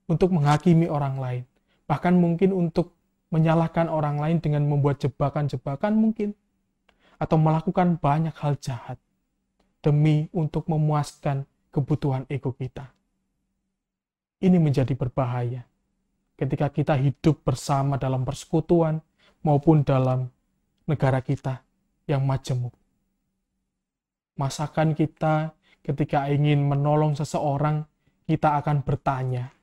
untuk 0.06 0.30
menghakimi 0.30 0.86
orang 0.86 1.18
lain, 1.18 1.42
bahkan 1.86 2.18
mungkin 2.18 2.52
untuk 2.52 2.94
menyalahkan 3.30 3.90
orang 3.90 4.22
lain 4.22 4.38
dengan 4.38 4.66
membuat 4.66 5.02
jebakan-jebakan 5.02 5.94
mungkin, 5.98 6.34
atau 7.16 7.40
melakukan 7.40 7.96
banyak 7.96 8.36
hal 8.36 8.60
jahat 8.60 9.00
demi 9.80 10.28
untuk 10.36 10.68
memuaskan 10.68 11.48
kebutuhan 11.72 12.28
ego 12.28 12.52
kita. 12.52 12.92
Ini 14.36 14.60
menjadi 14.60 14.92
berbahaya 14.92 15.64
ketika 16.36 16.68
kita 16.68 16.94
hidup 17.00 17.40
bersama 17.40 17.96
dalam 17.96 18.28
persekutuan 18.28 19.00
maupun 19.40 19.80
dalam 19.80 20.28
negara 20.84 21.24
kita 21.24 21.64
yang 22.04 22.28
majemuk. 22.28 22.76
Masakan 24.36 24.92
kita 24.92 25.56
ketika 25.80 26.28
ingin 26.28 26.60
menolong 26.68 27.16
seseorang, 27.16 27.88
kita 28.28 28.60
akan 28.60 28.84
bertanya, 28.84 29.55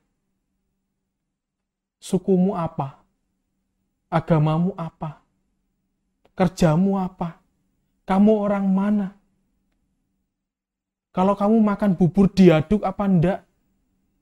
sukumu 2.04 2.52
apa? 2.52 3.00
Agamamu 4.12 4.76
apa? 4.76 5.24
Kerjamu 6.36 7.00
apa? 7.00 7.40
Kamu 8.04 8.32
orang 8.44 8.68
mana? 8.68 9.08
Kalau 11.16 11.32
kamu 11.32 11.56
makan 11.64 11.96
bubur 11.96 12.28
diaduk 12.28 12.84
apa 12.84 13.08
enggak? 13.08 13.40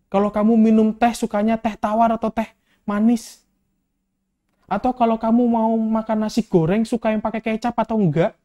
Kalau 0.06 0.30
kamu 0.30 0.54
minum 0.54 0.94
teh 0.94 1.10
sukanya 1.16 1.58
teh 1.58 1.74
tawar 1.74 2.14
atau 2.14 2.30
teh 2.30 2.46
manis? 2.86 3.42
Atau 4.70 4.94
kalau 4.94 5.18
kamu 5.18 5.42
mau 5.50 5.74
makan 5.74 6.28
nasi 6.28 6.46
goreng 6.46 6.86
suka 6.86 7.10
yang 7.10 7.24
pakai 7.24 7.42
kecap 7.42 7.74
atau 7.74 7.98
enggak? 7.98 8.36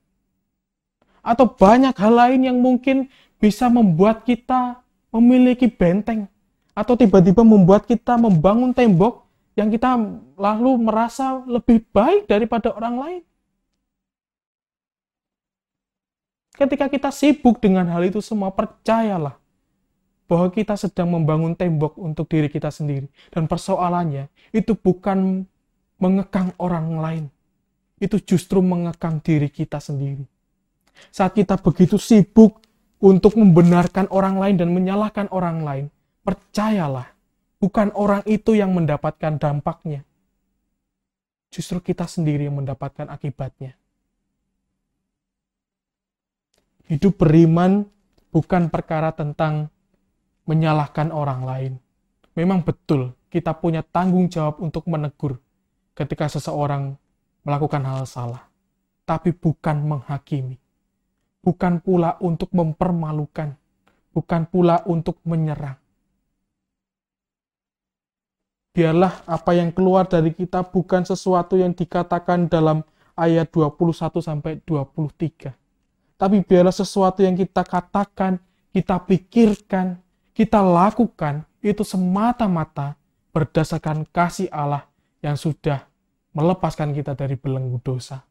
Atau 1.22 1.46
banyak 1.46 1.94
hal 1.94 2.14
lain 2.16 2.42
yang 2.48 2.58
mungkin 2.58 3.12
bisa 3.38 3.68
membuat 3.70 4.26
kita 4.26 4.80
memiliki 5.12 5.68
benteng 5.70 6.26
atau 6.72 6.96
tiba-tiba 6.96 7.44
membuat 7.44 7.84
kita 7.84 8.16
membangun 8.16 8.72
tembok 8.72 9.27
yang 9.58 9.74
kita 9.74 9.98
lalu 10.38 10.72
merasa 10.78 11.42
lebih 11.50 11.82
baik 11.90 12.30
daripada 12.30 12.70
orang 12.78 12.96
lain. 13.02 13.22
Ketika 16.54 16.86
kita 16.90 17.10
sibuk 17.10 17.58
dengan 17.58 17.90
hal 17.90 18.06
itu 18.06 18.22
semua, 18.22 18.54
percayalah 18.54 19.38
bahwa 20.30 20.54
kita 20.54 20.78
sedang 20.78 21.10
membangun 21.10 21.58
tembok 21.58 21.98
untuk 21.98 22.30
diri 22.30 22.54
kita 22.54 22.70
sendiri. 22.70 23.10
Dan 23.34 23.50
persoalannya 23.50 24.30
itu 24.54 24.78
bukan 24.78 25.46
mengekang 25.98 26.54
orang 26.62 26.88
lain. 27.02 27.26
Itu 27.98 28.22
justru 28.22 28.62
mengekang 28.62 29.26
diri 29.26 29.50
kita 29.50 29.82
sendiri. 29.82 30.22
Saat 31.10 31.34
kita 31.34 31.58
begitu 31.58 31.98
sibuk 31.98 32.62
untuk 33.02 33.34
membenarkan 33.38 34.06
orang 34.14 34.38
lain 34.38 34.56
dan 34.62 34.70
menyalahkan 34.70 35.30
orang 35.34 35.66
lain, 35.66 35.86
percayalah, 36.22 37.17
bukan 37.58 37.94
orang 37.98 38.22
itu 38.30 38.54
yang 38.54 38.74
mendapatkan 38.74 39.38
dampaknya. 39.42 40.06
Justru 41.50 41.82
kita 41.82 42.06
sendiri 42.06 42.46
yang 42.46 42.58
mendapatkan 42.60 43.08
akibatnya. 43.10 43.74
Hidup 46.88 47.20
beriman 47.20 47.84
bukan 48.32 48.72
perkara 48.72 49.12
tentang 49.12 49.68
menyalahkan 50.48 51.12
orang 51.12 51.42
lain. 51.44 51.74
Memang 52.38 52.64
betul 52.64 53.12
kita 53.28 53.52
punya 53.58 53.84
tanggung 53.84 54.32
jawab 54.32 54.64
untuk 54.64 54.88
menegur 54.88 55.42
ketika 55.98 56.30
seseorang 56.32 56.96
melakukan 57.44 57.84
hal 57.84 58.06
salah, 58.08 58.46
tapi 59.04 59.34
bukan 59.34 59.84
menghakimi. 59.84 60.56
Bukan 61.42 61.80
pula 61.80 62.20
untuk 62.20 62.52
mempermalukan, 62.52 63.56
bukan 64.12 64.42
pula 64.52 64.84
untuk 64.84 65.20
menyerang. 65.24 65.80
Biarlah 68.78 69.26
apa 69.26 69.58
yang 69.58 69.74
keluar 69.74 70.06
dari 70.06 70.30
kita 70.38 70.62
bukan 70.62 71.02
sesuatu 71.02 71.58
yang 71.58 71.74
dikatakan 71.74 72.46
dalam 72.46 72.86
ayat 73.18 73.50
21 73.50 74.22
sampai 74.22 74.62
23 74.62 75.58
tapi 76.18 76.42
biarlah 76.42 76.74
sesuatu 76.74 77.22
yang 77.22 77.38
kita 77.38 77.62
katakan, 77.62 78.42
kita 78.74 78.98
pikirkan, 79.06 80.02
kita 80.34 80.60
lakukan 80.66 81.46
itu 81.62 81.86
semata-mata 81.86 82.98
berdasarkan 83.30 84.10
kasih 84.10 84.50
Allah 84.50 84.90
yang 85.22 85.38
sudah 85.38 85.86
melepaskan 86.34 86.90
kita 86.90 87.14
dari 87.14 87.38
belenggu 87.38 87.78
dosa. 87.86 88.26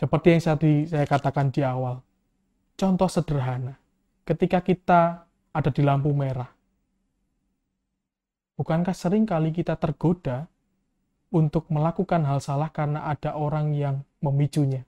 Seperti 0.00 0.26
yang 0.32 0.40
tadi 0.40 0.72
saya 0.88 1.04
katakan 1.04 1.52
di 1.52 1.60
awal, 1.60 2.00
contoh 2.80 3.12
sederhana, 3.12 3.76
ketika 4.24 4.64
kita 4.64 5.28
ada 5.52 5.68
di 5.68 5.84
lampu 5.84 6.08
merah, 6.16 6.48
bukankah 8.60 8.92
sering 8.92 9.24
kali 9.24 9.56
kita 9.56 9.72
tergoda 9.80 10.44
untuk 11.32 11.64
melakukan 11.72 12.20
hal 12.28 12.44
salah 12.44 12.68
karena 12.68 13.08
ada 13.08 13.40
orang 13.40 13.72
yang 13.72 14.04
memicunya? 14.20 14.84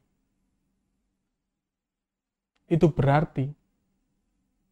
Itu 2.69 2.93
berarti 2.93 3.49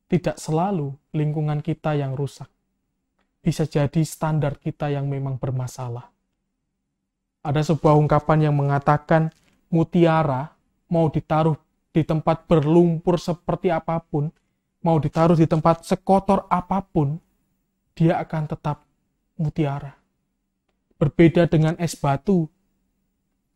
tidak 0.05 0.37
selalu 0.37 0.93
lingkungan 1.17 1.65
kita 1.65 1.97
yang 1.97 2.13
rusak. 2.13 2.53
Bisa 3.41 3.65
jadi 3.65 4.05
standar 4.05 4.61
kita 4.61 4.93
yang 4.93 5.09
memang 5.09 5.41
bermasalah. 5.41 6.13
Ada 7.41 7.73
sebuah 7.73 7.97
ungkapan 7.97 8.53
yang 8.53 8.57
mengatakan 8.61 9.33
mutiara 9.73 10.53
mau 10.93 11.09
ditaruh 11.09 11.57
di 11.89 12.05
tempat 12.05 12.45
berlumpur 12.45 13.17
seperti 13.17 13.73
apa 13.73 13.97
pun, 14.05 14.29
mau 14.85 15.01
ditaruh 15.01 15.41
di 15.41 15.49
tempat 15.49 15.89
sekotor 15.89 16.45
apa 16.53 16.85
pun, 16.85 17.17
dia 17.97 18.21
akan 18.21 18.45
tetap 18.45 18.90
mutiara. 19.41 19.97
Berbeda 21.01 21.49
dengan 21.49 21.73
es 21.81 21.97
batu, 21.97 22.45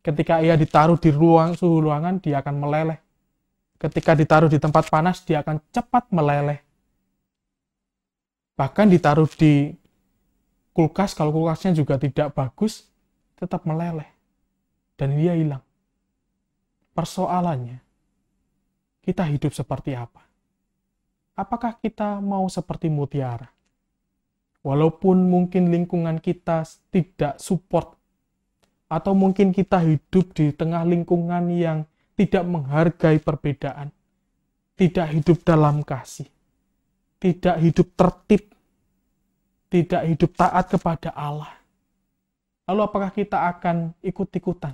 ketika 0.01 0.41
ia 0.41 0.57
ditaruh 0.57 0.97
di 0.97 1.13
ruang 1.13 1.53
suhu 1.53 1.85
ruangan, 1.85 2.25
dia 2.25 2.41
akan 2.41 2.57
meleleh. 2.57 2.99
Ketika 3.77 4.17
ditaruh 4.17 4.49
di 4.49 4.57
tempat 4.57 4.89
panas, 4.89 5.21
dia 5.29 5.45
akan 5.45 5.61
cepat 5.69 6.09
meleleh. 6.09 6.65
Bahkan 8.57 8.89
ditaruh 8.89 9.29
di 9.37 9.77
kulkas, 10.73 11.13
kalau 11.13 11.37
kulkasnya 11.37 11.77
juga 11.77 12.01
tidak 12.01 12.33
bagus, 12.33 12.89
tetap 13.37 13.69
meleleh. 13.69 14.09
Dan 14.97 15.21
dia 15.21 15.37
hilang 15.37 15.61
persoalannya, 16.95 17.83
kita 19.03 19.27
hidup 19.27 19.53
seperti 19.53 19.99
apa? 19.99 20.23
Apakah 21.35 21.83
kita 21.83 22.23
mau 22.23 22.47
seperti 22.47 22.87
mutiara? 22.87 23.51
Walaupun 24.65 25.29
mungkin 25.29 25.69
lingkungan 25.69 26.25
kita 26.25 26.65
tidak 26.89 27.37
support, 27.37 28.01
atau 28.89 29.13
mungkin 29.13 29.53
kita 29.53 29.77
hidup 29.85 30.33
di 30.33 30.57
tengah 30.57 30.89
lingkungan 30.89 31.53
yang 31.53 31.85
tidak 32.17 32.49
menghargai 32.49 33.21
perbedaan, 33.21 33.93
tidak 34.73 35.13
hidup 35.13 35.39
dalam 35.45 35.85
kasih, 35.85 36.25
tidak 37.21 37.61
hidup 37.61 37.93
tertib, 37.93 38.43
tidak 39.69 40.03
hidup 40.09 40.31
taat 40.33 40.65
kepada 40.73 41.13
Allah. 41.13 41.53
Lalu 42.65 42.81
apakah 42.89 43.13
kita 43.13 43.53
akan 43.53 43.93
ikut-ikutan? 44.01 44.73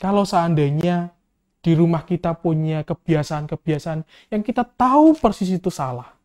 Kalau 0.00 0.24
seandainya 0.24 1.12
di 1.60 1.72
rumah 1.76 2.08
kita 2.08 2.32
punya 2.38 2.86
kebiasaan-kebiasaan 2.86 4.00
yang 4.32 4.40
kita 4.40 4.64
tahu 4.64 5.18
persis 5.18 5.52
itu 5.52 5.68
salah. 5.68 6.15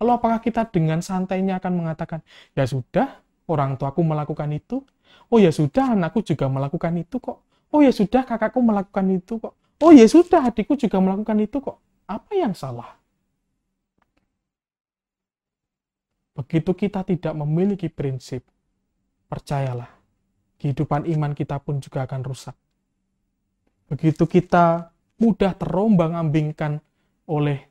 Lalu 0.00 0.10
apakah 0.16 0.40
kita 0.40 0.64
dengan 0.72 1.04
santainya 1.04 1.60
akan 1.60 1.84
mengatakan, 1.84 2.24
ya 2.56 2.64
sudah, 2.64 3.20
orang 3.44 3.76
tuaku 3.76 4.00
melakukan 4.00 4.48
itu. 4.50 4.80
Oh 5.28 5.36
ya 5.36 5.52
sudah, 5.52 5.92
anakku 5.92 6.24
juga 6.24 6.48
melakukan 6.48 6.96
itu 6.96 7.20
kok. 7.20 7.44
Oh 7.70 7.84
ya 7.84 7.92
sudah, 7.92 8.24
kakakku 8.24 8.64
melakukan 8.64 9.06
itu 9.12 9.36
kok. 9.36 9.54
Oh 9.84 9.92
ya 9.92 10.08
sudah, 10.08 10.48
adikku 10.48 10.74
juga 10.80 10.96
melakukan 11.04 11.36
itu 11.44 11.60
kok. 11.60 11.76
Apa 12.08 12.32
yang 12.32 12.56
salah? 12.56 12.96
Begitu 16.32 16.72
kita 16.72 17.04
tidak 17.04 17.36
memiliki 17.36 17.92
prinsip, 17.92 18.40
percayalah, 19.28 19.92
kehidupan 20.56 21.04
iman 21.12 21.36
kita 21.36 21.60
pun 21.60 21.76
juga 21.84 22.08
akan 22.08 22.20
rusak. 22.24 22.56
Begitu 23.92 24.24
kita 24.24 24.88
mudah 25.20 25.52
terombang-ambingkan 25.52 26.80
oleh 27.28 27.68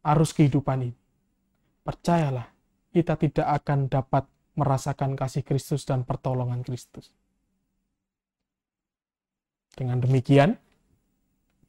arus 0.00 0.32
kehidupan 0.32 0.88
ini, 0.88 0.96
percayalah, 1.82 2.48
kita 2.90 3.14
tidak 3.16 3.48
akan 3.62 3.86
dapat 3.86 4.24
merasakan 4.58 5.14
kasih 5.14 5.46
Kristus 5.46 5.86
dan 5.86 6.02
pertolongan 6.04 6.60
Kristus. 6.66 7.08
Dengan 9.72 10.02
demikian, 10.02 10.58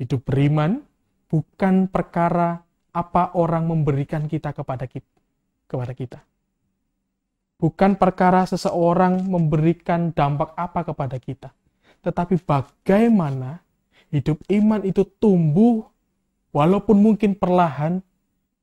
hidup 0.02 0.26
beriman 0.26 0.82
bukan 1.30 1.88
perkara 1.88 2.66
apa 2.92 3.38
orang 3.40 3.70
memberikan 3.70 4.28
kita 4.28 4.52
kepada 4.52 4.90
kita, 4.90 5.08
kepada 5.70 5.94
kita. 5.96 6.20
Bukan 7.62 7.96
perkara 7.96 8.44
seseorang 8.50 9.22
memberikan 9.22 10.10
dampak 10.12 10.52
apa 10.58 10.82
kepada 10.82 11.22
kita, 11.22 11.54
tetapi 12.02 12.42
bagaimana 12.42 13.62
hidup 14.10 14.42
iman 14.50 14.82
itu 14.82 15.06
tumbuh 15.22 15.86
walaupun 16.52 16.98
mungkin 17.00 17.38
perlahan 17.38 18.02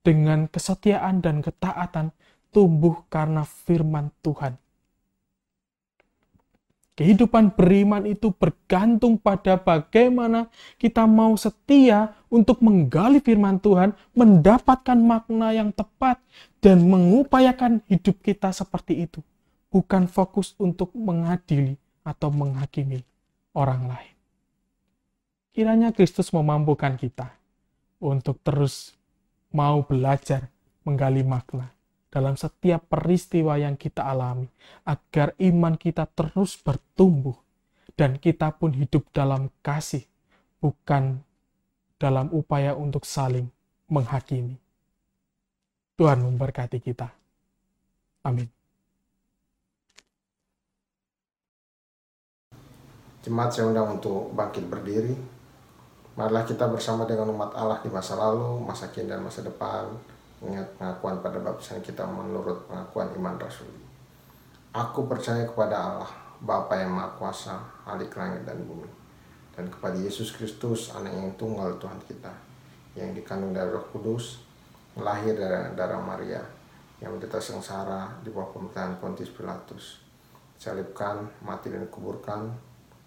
dengan 0.09 0.49
kesetiaan 0.49 1.21
dan 1.21 1.45
ketaatan 1.45 2.17
tumbuh 2.49 3.05
karena 3.13 3.45
firman 3.45 4.09
Tuhan. 4.25 4.57
Kehidupan 6.97 7.55
beriman 7.55 8.09
itu 8.09 8.33
bergantung 8.35 9.21
pada 9.21 9.55
bagaimana 9.55 10.51
kita 10.81 11.07
mau 11.07 11.37
setia 11.39 12.17
untuk 12.27 12.59
menggali 12.65 13.23
firman 13.23 13.61
Tuhan, 13.63 13.95
mendapatkan 14.17 14.99
makna 14.99 15.55
yang 15.55 15.71
tepat, 15.71 16.19
dan 16.59 16.83
mengupayakan 16.83 17.85
hidup 17.87 18.19
kita 18.19 18.51
seperti 18.51 19.07
itu. 19.07 19.23
Bukan 19.71 20.11
fokus 20.11 20.59
untuk 20.59 20.91
mengadili 20.97 21.79
atau 22.03 22.33
menghakimi 22.35 23.05
orang 23.55 23.95
lain. 23.95 24.15
Kiranya 25.55 25.95
Kristus 25.95 26.35
memampukan 26.35 26.99
kita 26.99 27.31
untuk 28.03 28.43
terus 28.43 28.98
mau 29.53 29.85
belajar 29.85 30.53
menggali 30.85 31.25
makna 31.25 31.73
dalam 32.09 32.41
setiap 32.41 32.89
peristiwa 32.89 33.61
yang 33.61 33.77
kita 33.77 34.01
alami, 34.01 34.49
agar 34.89 35.37
iman 35.37 35.77
kita 35.77 36.09
terus 36.09 36.57
bertumbuh 36.57 37.37
dan 37.95 38.17
kita 38.17 38.57
pun 38.57 38.73
hidup 38.73 39.05
dalam 39.13 39.53
kasih, 39.61 40.09
bukan 40.59 41.21
dalam 42.01 42.33
upaya 42.33 42.73
untuk 42.73 43.05
saling 43.05 43.51
menghakimi. 43.93 44.57
Tuhan 45.99 46.23
memberkati 46.23 46.79
kita. 46.79 47.11
Amin. 48.23 48.47
Jemaat 53.27 53.51
saya 53.51 53.69
undang 53.69 53.99
untuk 53.99 54.31
bangkit 54.33 54.65
berdiri. 54.71 55.38
Marilah 56.19 56.43
kita 56.43 56.67
bersama 56.67 57.07
dengan 57.07 57.31
umat 57.31 57.55
Allah 57.55 57.79
di 57.79 57.87
masa 57.87 58.19
lalu, 58.19 58.59
masa 58.67 58.91
kini, 58.91 59.07
dan 59.07 59.23
masa 59.23 59.47
depan 59.47 59.87
mengingat 60.43 60.67
pengakuan 60.75 61.23
pada 61.23 61.39
baptisan 61.39 61.79
kita 61.79 62.03
menurut 62.11 62.67
pengakuan 62.67 63.07
iman 63.15 63.39
rasuli. 63.39 63.79
Aku 64.75 65.07
percaya 65.07 65.47
kepada 65.47 65.79
Allah, 65.79 66.11
Bapa 66.43 66.75
yang 66.75 66.91
Maha 66.91 67.15
Kuasa, 67.15 67.63
Halik 67.87 68.19
langit 68.19 68.43
dan 68.43 68.59
bumi, 68.67 68.91
dan 69.55 69.71
kepada 69.71 69.95
Yesus 69.95 70.35
Kristus, 70.35 70.91
Anak 70.91 71.15
yang 71.15 71.31
tunggal 71.39 71.79
Tuhan 71.79 72.03
kita, 72.11 72.35
yang 72.99 73.15
dikandung 73.15 73.55
dari 73.55 73.71
Roh 73.71 73.87
Kudus, 73.95 74.43
lahir 74.99 75.39
dari 75.39 75.71
darah 75.79 76.03
Maria, 76.03 76.43
yang 76.99 77.15
menderita 77.15 77.39
sengsara 77.39 78.11
di 78.27 78.35
bawah 78.35 78.51
pemerintahan 78.59 78.99
Pontius 78.99 79.31
Pilatus, 79.31 80.03
salibkan, 80.59 81.31
mati 81.47 81.71
dan 81.71 81.87
dikuburkan, 81.87 82.51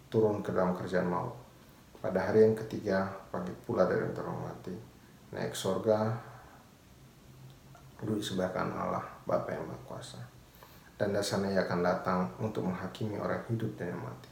turun 0.07 0.39
ke 0.39 0.55
dalam 0.55 0.71
kerjaan 0.71 1.11
maut 1.11 1.40
pada 2.01 2.17
hari 2.17 2.41
yang 2.41 2.57
ketiga, 2.57 3.05
pagi 3.29 3.53
pula 3.61 3.85
dari 3.85 4.01
antara 4.01 4.33
mati, 4.33 4.73
naik 5.29 5.53
sorga, 5.53 6.09
duduk 8.01 8.17
sebelah 8.17 8.49
kanan 8.49 8.73
Allah, 8.73 9.05
Bapa 9.29 9.53
yang 9.53 9.69
Maha 9.69 9.77
Kuasa. 9.85 10.17
Dan 10.97 11.13
dasarnya 11.13 11.53
ia 11.53 11.61
akan 11.69 11.79
datang 11.85 12.25
untuk 12.41 12.65
menghakimi 12.65 13.21
orang 13.21 13.45
hidup 13.53 13.69
dan 13.77 13.93
yang 13.93 14.01
mati. 14.01 14.29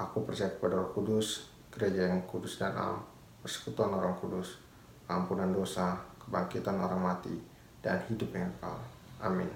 Aku 0.00 0.24
percaya 0.24 0.48
kepada 0.48 0.80
Roh 0.80 0.88
Kudus, 0.96 1.52
gereja 1.68 2.08
yang 2.08 2.24
kudus 2.24 2.56
dan 2.56 2.72
am, 2.72 3.04
persekutuan 3.44 3.92
orang 3.92 4.16
kudus, 4.16 4.56
ampunan 5.04 5.52
dosa, 5.52 5.96
kebangkitan 6.24 6.80
orang 6.80 7.04
mati, 7.04 7.36
dan 7.84 8.00
hidup 8.08 8.32
yang 8.32 8.48
kekal. 8.56 8.80
Amin. 9.20 9.48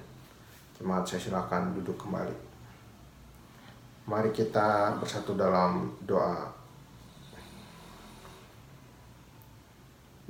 Jemaat 0.76 1.08
saya 1.08 1.20
silakan 1.20 1.72
duduk 1.76 1.96
kembali. 1.96 2.36
Mari 4.04 4.34
kita 4.34 4.98
bersatu 4.98 5.32
dalam 5.38 5.94
doa 6.04 6.61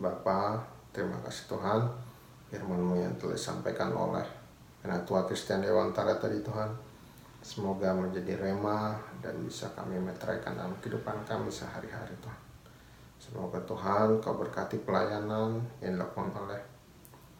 Bapa, 0.02 0.58
terima 0.90 1.14
kasih 1.22 1.46
Tuhan 1.46 1.86
firman-Mu 2.50 2.98
yang 2.98 3.14
telah 3.16 3.38
disampaikan 3.38 3.94
oleh 3.94 4.26
Penatua 4.82 5.22
Kristen 5.30 5.62
Dewantara 5.62 6.18
tadi 6.18 6.42
Tuhan. 6.42 6.66
Semoga 7.38 7.94
menjadi 7.94 8.34
rema 8.34 8.98
dan 9.22 9.38
bisa 9.46 9.70
kami 9.78 9.98
meteraikan 10.02 10.58
dalam 10.58 10.74
kehidupan 10.82 11.22
kami 11.22 11.46
sehari-hari 11.46 12.14
Tuhan. 12.18 12.42
Semoga 13.22 13.62
Tuhan 13.62 14.18
kau 14.18 14.34
berkati 14.34 14.82
pelayanan 14.82 15.62
yang 15.78 15.94
dilakukan 15.94 16.34
oleh 16.34 16.58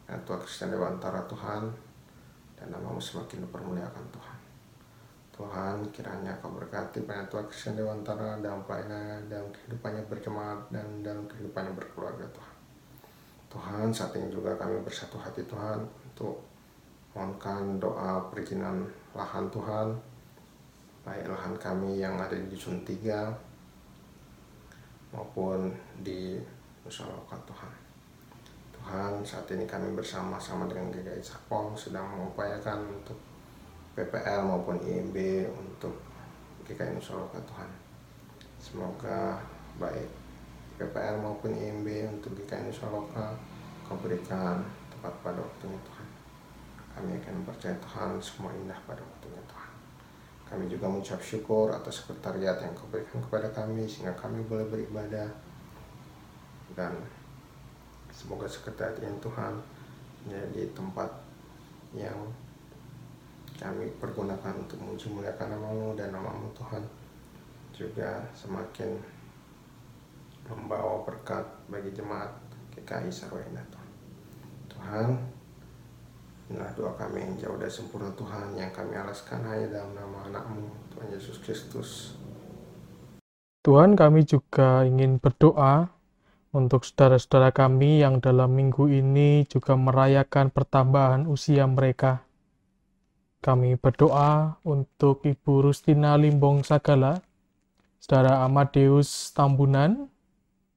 Ketua 0.07 0.39
Kristen 0.39 0.71
Dewantara 0.71 1.19
Tuhan 1.27 1.67
dan 2.55 2.67
namamu 2.71 2.99
semakin 2.99 3.43
dipermuliakan 3.43 4.05
Tuhan. 4.07 4.37
Tuhan 5.35 5.75
kiranya 5.91 6.31
kau 6.39 6.55
berkati 6.55 7.03
Ketua 7.03 7.43
Kristen 7.43 7.75
Dewantara 7.75 8.39
dalam 8.39 8.63
pelayanan 8.63 9.27
dalam 9.27 9.51
kehidupannya 9.51 10.07
berjemaat 10.07 10.59
dan 10.71 11.03
dalam 11.03 11.27
kehidupannya 11.27 11.75
berkeluarga 11.75 12.23
Tuhan. 12.31 12.52
Tuhan 13.53 13.93
saat 13.93 14.17
ini 14.17 14.33
juga 14.33 14.57
kami 14.57 14.81
bersatu 14.81 15.21
hati 15.21 15.45
Tuhan 15.45 15.77
untuk 16.09 16.41
mohonkan 17.13 17.77
doa 17.77 18.17
perizinan 18.33 18.89
lahan 19.13 19.45
Tuhan 19.53 19.93
baik 21.05 21.29
lahan 21.29 21.53
kami 21.61 22.01
yang 22.01 22.17
ada 22.17 22.33
di 22.33 22.49
Dusun 22.49 22.81
3 22.81 25.13
maupun 25.13 25.69
di 26.01 26.41
Nusa 26.81 27.05
Loka 27.05 27.37
Tuhan. 27.45 27.73
Tuhan, 28.73 29.13
saat 29.23 29.47
ini 29.53 29.63
kami 29.63 29.95
bersama-sama 29.95 30.67
dengan 30.67 30.91
GKI 30.91 31.23
Serpong 31.23 31.77
sedang 31.77 32.03
mengupayakan 32.11 32.83
untuk 32.89 33.15
PPL 33.93 34.43
maupun 34.43 34.81
IMB 34.81 35.15
untuk 35.53 35.93
GKI 36.65 36.97
Nusa 36.97 37.15
Loka 37.15 37.39
Tuhan. 37.45 37.69
Semoga 38.57 39.37
baik 39.77 40.22
PPL 40.83 41.23
maupun 41.23 41.55
IMB 41.55 41.87
untuk 42.11 42.35
GKI 42.35 42.67
Nusa 42.67 42.91
Loka 42.91 43.31
kau 43.87 43.95
berikan 44.03 44.59
tepat 44.91 45.15
pada 45.23 45.39
waktunya 45.39 45.79
Tuhan. 45.79 46.07
Kami 46.93 47.11
akan 47.23 47.35
percaya 47.47 47.75
Tuhan 47.79 48.19
semua 48.19 48.51
indah 48.51 48.75
pada 48.83 48.99
waktunya 48.99 49.39
Tuhan. 49.47 49.71
Kami 50.43 50.63
juga 50.67 50.85
mengucap 50.91 51.23
syukur 51.23 51.71
atas 51.71 52.03
sekretariat 52.03 52.59
yang 52.59 52.75
kau 52.75 52.87
berikan 52.91 53.23
kepada 53.23 53.47
kami 53.55 53.87
sehingga 53.87 54.11
kami 54.19 54.43
boleh 54.43 54.67
beribadah 54.67 55.31
dan 56.75 56.93
semoga 58.11 58.45
sekretariat 58.45 58.99
ini 58.99 59.17
Tuhan 59.23 59.53
menjadi 60.27 60.63
tempat 60.75 61.11
yang 61.95 62.19
kami 63.57 63.87
pergunakan 64.01 64.59
untuk 64.59 64.77
memuji 64.81 65.07
muliakan 65.13 65.55
namamu 65.55 65.95
dan 65.95 66.11
namamu 66.11 66.49
Tuhan 66.57 66.83
juga 67.73 68.21
semakin 68.35 69.12
membawa 70.49 71.03
berkat 71.07 71.45
bagi 71.71 71.93
jemaat 71.95 72.31
GKI 72.75 73.09
Sarwenda 73.13 73.63
Tuhan. 73.71 73.89
Tuhan, 74.73 75.07
inilah 76.51 76.71
doa 76.75 76.91
kami 76.99 77.23
yang 77.23 77.33
jauh 77.39 77.57
dari 77.59 77.71
sempurna 77.71 78.11
Tuhan 78.17 78.57
yang 78.59 78.71
kami 78.75 78.97
alaskan 78.97 79.45
hanya 79.47 79.79
dalam 79.79 79.91
nama 79.95 80.17
anakmu 80.27 80.67
Tuhan 80.95 81.07
Yesus 81.13 81.37
Kristus. 81.39 82.19
Tuhan 83.63 83.95
kami 83.95 84.27
juga 84.27 84.83
ingin 84.83 85.23
berdoa 85.23 85.87
untuk 86.53 86.85
saudara-saudara 86.85 87.49
kami 87.49 88.03
yang 88.03 88.19
dalam 88.21 88.53
minggu 88.53 88.91
ini 88.91 89.47
juga 89.49 89.73
merayakan 89.73 90.51
pertambahan 90.51 91.25
usia 91.25 91.65
mereka. 91.65 92.27
Kami 93.41 93.75
berdoa 93.75 94.61
untuk 94.63 95.25
Ibu 95.25 95.67
Rustina 95.67 96.15
Limbong 96.15 96.63
Sagala, 96.63 97.19
Saudara 97.97 98.43
Amadeus 98.45 99.33
Tambunan, 99.33 100.12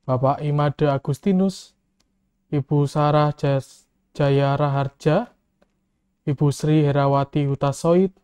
Bapak 0.06 0.38
Imade 0.38 0.86
Agustinus, 0.86 1.74
Ibu 2.54 2.86
Sarah 2.86 3.34
Jaya 4.14 4.54
Raharja, 4.54 5.34
Ibu 6.22 6.46
Sri 6.54 6.86
Herawati 6.86 7.42
Hutasoid, 7.42 8.14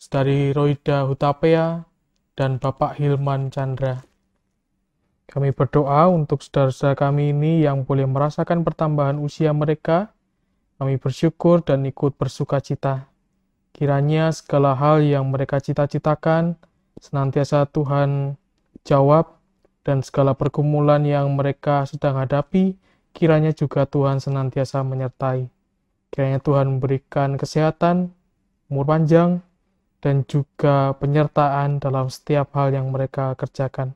Saudari 0.00 0.56
Roida 0.56 1.04
Hutapea, 1.04 1.84
dan 2.32 2.56
Bapak 2.56 2.96
Hilman 2.96 3.52
Chandra. 3.52 4.00
Kami 5.28 5.52
berdoa 5.52 6.08
untuk 6.08 6.40
saudara-saudara 6.40 6.96
kami 6.96 7.36
ini 7.36 7.60
yang 7.60 7.84
boleh 7.84 8.08
merasakan 8.08 8.64
pertambahan 8.64 9.20
usia 9.20 9.52
mereka. 9.52 10.16
Kami 10.80 10.96
bersyukur 10.96 11.60
dan 11.60 11.84
ikut 11.84 12.16
bersuka 12.16 12.64
cita. 12.64 13.12
Kiranya 13.76 14.32
segala 14.32 14.72
hal 14.72 15.04
yang 15.04 15.28
mereka 15.28 15.60
cita-citakan 15.60 16.56
senantiasa 16.96 17.68
Tuhan 17.68 18.40
jawab 18.88 19.41
dan 19.82 20.02
segala 20.06 20.38
pergumulan 20.38 21.02
yang 21.02 21.34
mereka 21.34 21.86
sedang 21.86 22.18
hadapi 22.18 22.78
kiranya 23.12 23.52
juga 23.52 23.84
Tuhan 23.84 24.18
senantiasa 24.18 24.80
menyertai. 24.82 25.46
Kiranya 26.12 26.40
Tuhan 26.44 26.76
memberikan 26.76 27.40
kesehatan, 27.40 28.12
umur 28.68 28.84
panjang, 28.84 29.40
dan 30.02 30.26
juga 30.28 30.92
penyertaan 30.98 31.78
dalam 31.78 32.10
setiap 32.12 32.52
hal 32.58 32.74
yang 32.74 32.90
mereka 32.90 33.32
kerjakan. 33.38 33.94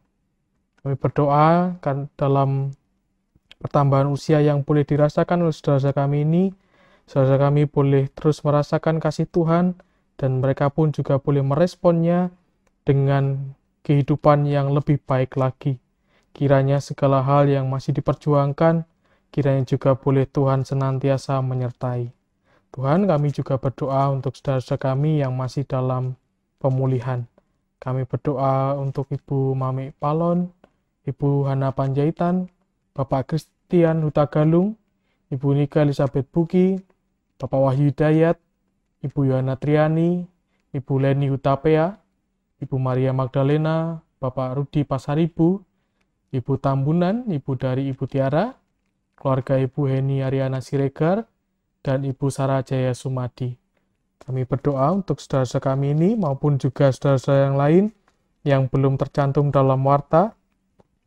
Kami 0.80 0.94
berdoa 0.96 1.76
kan 1.82 2.06
dalam 2.14 2.72
pertambahan 3.58 4.06
usia 4.08 4.38
yang 4.38 4.62
boleh 4.62 4.86
dirasakan 4.86 5.44
oleh 5.44 5.52
saudara 5.52 5.92
kami 5.92 6.22
ini, 6.22 6.44
saudara 7.10 7.50
kami 7.50 7.66
boleh 7.66 8.06
terus 8.14 8.46
merasakan 8.46 9.02
kasih 9.02 9.26
Tuhan 9.28 9.76
dan 10.16 10.40
mereka 10.40 10.70
pun 10.72 10.94
juga 10.94 11.20
boleh 11.20 11.42
meresponnya 11.44 12.32
dengan 12.86 13.52
kehidupan 13.86 14.50
yang 14.50 14.74
lebih 14.74 14.98
baik 15.06 15.38
lagi. 15.38 15.78
Kiranya 16.34 16.82
segala 16.82 17.22
hal 17.22 17.46
yang 17.46 17.70
masih 17.70 17.94
diperjuangkan, 17.94 18.82
kiranya 19.30 19.62
juga 19.62 19.94
boleh 19.94 20.26
Tuhan 20.26 20.66
senantiasa 20.66 21.38
menyertai. 21.38 22.10
Tuhan 22.74 23.06
kami 23.06 23.30
juga 23.30 23.62
berdoa 23.62 24.10
untuk 24.10 24.34
saudara-saudara 24.34 24.90
kami 24.90 25.22
yang 25.22 25.38
masih 25.38 25.62
dalam 25.62 26.18
pemulihan. 26.58 27.24
Kami 27.78 28.02
berdoa 28.10 28.74
untuk 28.74 29.06
Ibu 29.08 29.54
Mami 29.54 29.94
Palon, 29.96 30.50
Ibu 31.06 31.46
Hana 31.46 31.70
Panjaitan, 31.70 32.50
Bapak 32.90 33.30
Christian 33.30 34.02
Hutagalung, 34.02 34.74
Ibu 35.30 35.54
Nika 35.54 35.86
Elizabeth 35.86 36.26
Buki, 36.34 36.82
Bapak 37.38 37.60
Wahyu 37.62 37.94
Dayat, 37.94 38.36
Ibu 39.06 39.30
Yohana 39.30 39.54
Triani, 39.54 40.26
Ibu 40.74 40.92
Leni 40.98 41.30
Hutapea, 41.30 42.05
Ibu 42.56 42.76
Maria 42.80 43.12
Magdalena, 43.12 44.00
Bapak 44.16 44.56
Rudi 44.56 44.82
Pasaribu, 44.88 45.60
Ibu 46.32 46.52
Tambunan, 46.56 47.28
Ibu 47.28 47.52
dari 47.60 47.92
Ibu 47.92 48.08
Tiara, 48.08 48.56
keluarga 49.12 49.60
Ibu 49.60 49.84
Heni 49.88 50.24
Ariana 50.24 50.64
Siregar, 50.64 51.28
dan 51.84 52.02
Ibu 52.02 52.32
Sarah 52.32 52.64
Jaya 52.64 52.96
Sumadi. 52.96 53.54
Kami 54.26 54.42
berdoa 54.42 54.90
untuk 54.90 55.22
saudara-saudara 55.22 55.76
kami 55.76 55.94
ini 55.94 56.10
maupun 56.18 56.58
juga 56.58 56.90
saudara-saudara 56.90 57.46
yang 57.46 57.58
lain 57.60 57.84
yang 58.42 58.62
belum 58.66 58.98
tercantum 58.98 59.54
dalam 59.54 59.86
warta. 59.86 60.34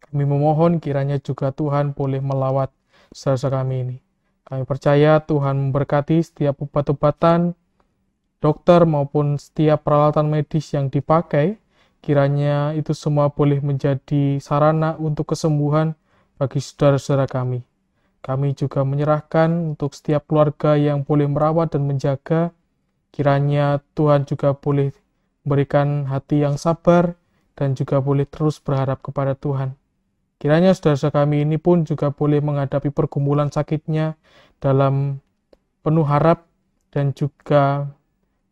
Kami 0.08 0.24
memohon 0.24 0.80
kiranya 0.80 1.20
juga 1.20 1.52
Tuhan 1.52 1.92
boleh 1.92 2.24
melawat 2.24 2.72
saudara-saudara 3.12 3.68
kami 3.68 3.76
ini. 3.84 3.98
Kami 4.48 4.64
percaya 4.64 5.20
Tuhan 5.20 5.68
memberkati 5.68 6.24
setiap 6.24 6.64
obat-obatan, 6.64 7.54
dokter 8.40 8.88
maupun 8.88 9.36
setiap 9.36 9.84
peralatan 9.84 10.32
medis 10.32 10.72
yang 10.72 10.88
dipakai, 10.88 11.60
kiranya 12.00 12.72
itu 12.76 12.96
semua 12.96 13.32
boleh 13.32 13.60
menjadi 13.60 14.40
sarana 14.40 14.96
untuk 14.96 15.36
kesembuhan 15.36 15.96
bagi 16.40 16.64
saudara-saudara 16.64 17.28
kami. 17.28 17.68
Kami 18.20 18.52
juga 18.56 18.84
menyerahkan 18.84 19.76
untuk 19.76 19.96
setiap 19.96 20.28
keluarga 20.28 20.76
yang 20.76 21.04
boleh 21.08 21.28
merawat 21.28 21.76
dan 21.76 21.88
menjaga, 21.88 22.52
kiranya 23.16 23.80
Tuhan 23.96 24.28
juga 24.28 24.56
boleh 24.56 24.92
memberikan 25.44 26.08
hati 26.08 26.44
yang 26.44 26.60
sabar 26.60 27.16
dan 27.56 27.76
juga 27.76 28.00
boleh 28.00 28.28
terus 28.28 28.60
berharap 28.60 29.04
kepada 29.04 29.36
Tuhan. 29.36 29.76
Kiranya 30.40 30.72
saudara-saudara 30.72 31.28
kami 31.28 31.44
ini 31.44 31.60
pun 31.60 31.84
juga 31.84 32.16
boleh 32.16 32.40
menghadapi 32.40 32.96
pergumulan 32.96 33.52
sakitnya 33.52 34.16
dalam 34.64 35.20
penuh 35.84 36.08
harap 36.08 36.48
dan 36.96 37.12
juga 37.12 37.92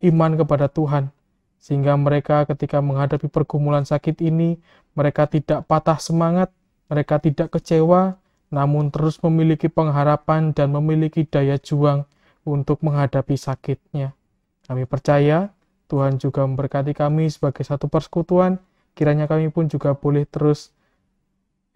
iman 0.02 0.38
kepada 0.38 0.70
Tuhan, 0.70 1.10
sehingga 1.58 1.98
mereka 1.98 2.46
ketika 2.46 2.78
menghadapi 2.78 3.26
pergumulan 3.26 3.82
sakit 3.82 4.22
ini, 4.22 4.58
mereka 4.94 5.26
tidak 5.26 5.66
patah 5.66 5.98
semangat, 5.98 6.54
mereka 6.86 7.18
tidak 7.18 7.50
kecewa, 7.54 8.16
namun 8.48 8.88
terus 8.88 9.20
memiliki 9.20 9.68
pengharapan 9.68 10.56
dan 10.56 10.72
memiliki 10.72 11.26
daya 11.26 11.58
juang 11.60 12.08
untuk 12.46 12.80
menghadapi 12.80 13.36
sakitnya. 13.36 14.16
Kami 14.64 14.88
percaya 14.88 15.52
Tuhan 15.88 16.20
juga 16.20 16.44
memberkati 16.44 16.92
kami 16.96 17.28
sebagai 17.28 17.64
satu 17.64 17.88
persekutuan, 17.88 18.60
kiranya 18.96 19.28
kami 19.28 19.52
pun 19.52 19.68
juga 19.68 19.96
boleh 19.96 20.24
terus 20.28 20.72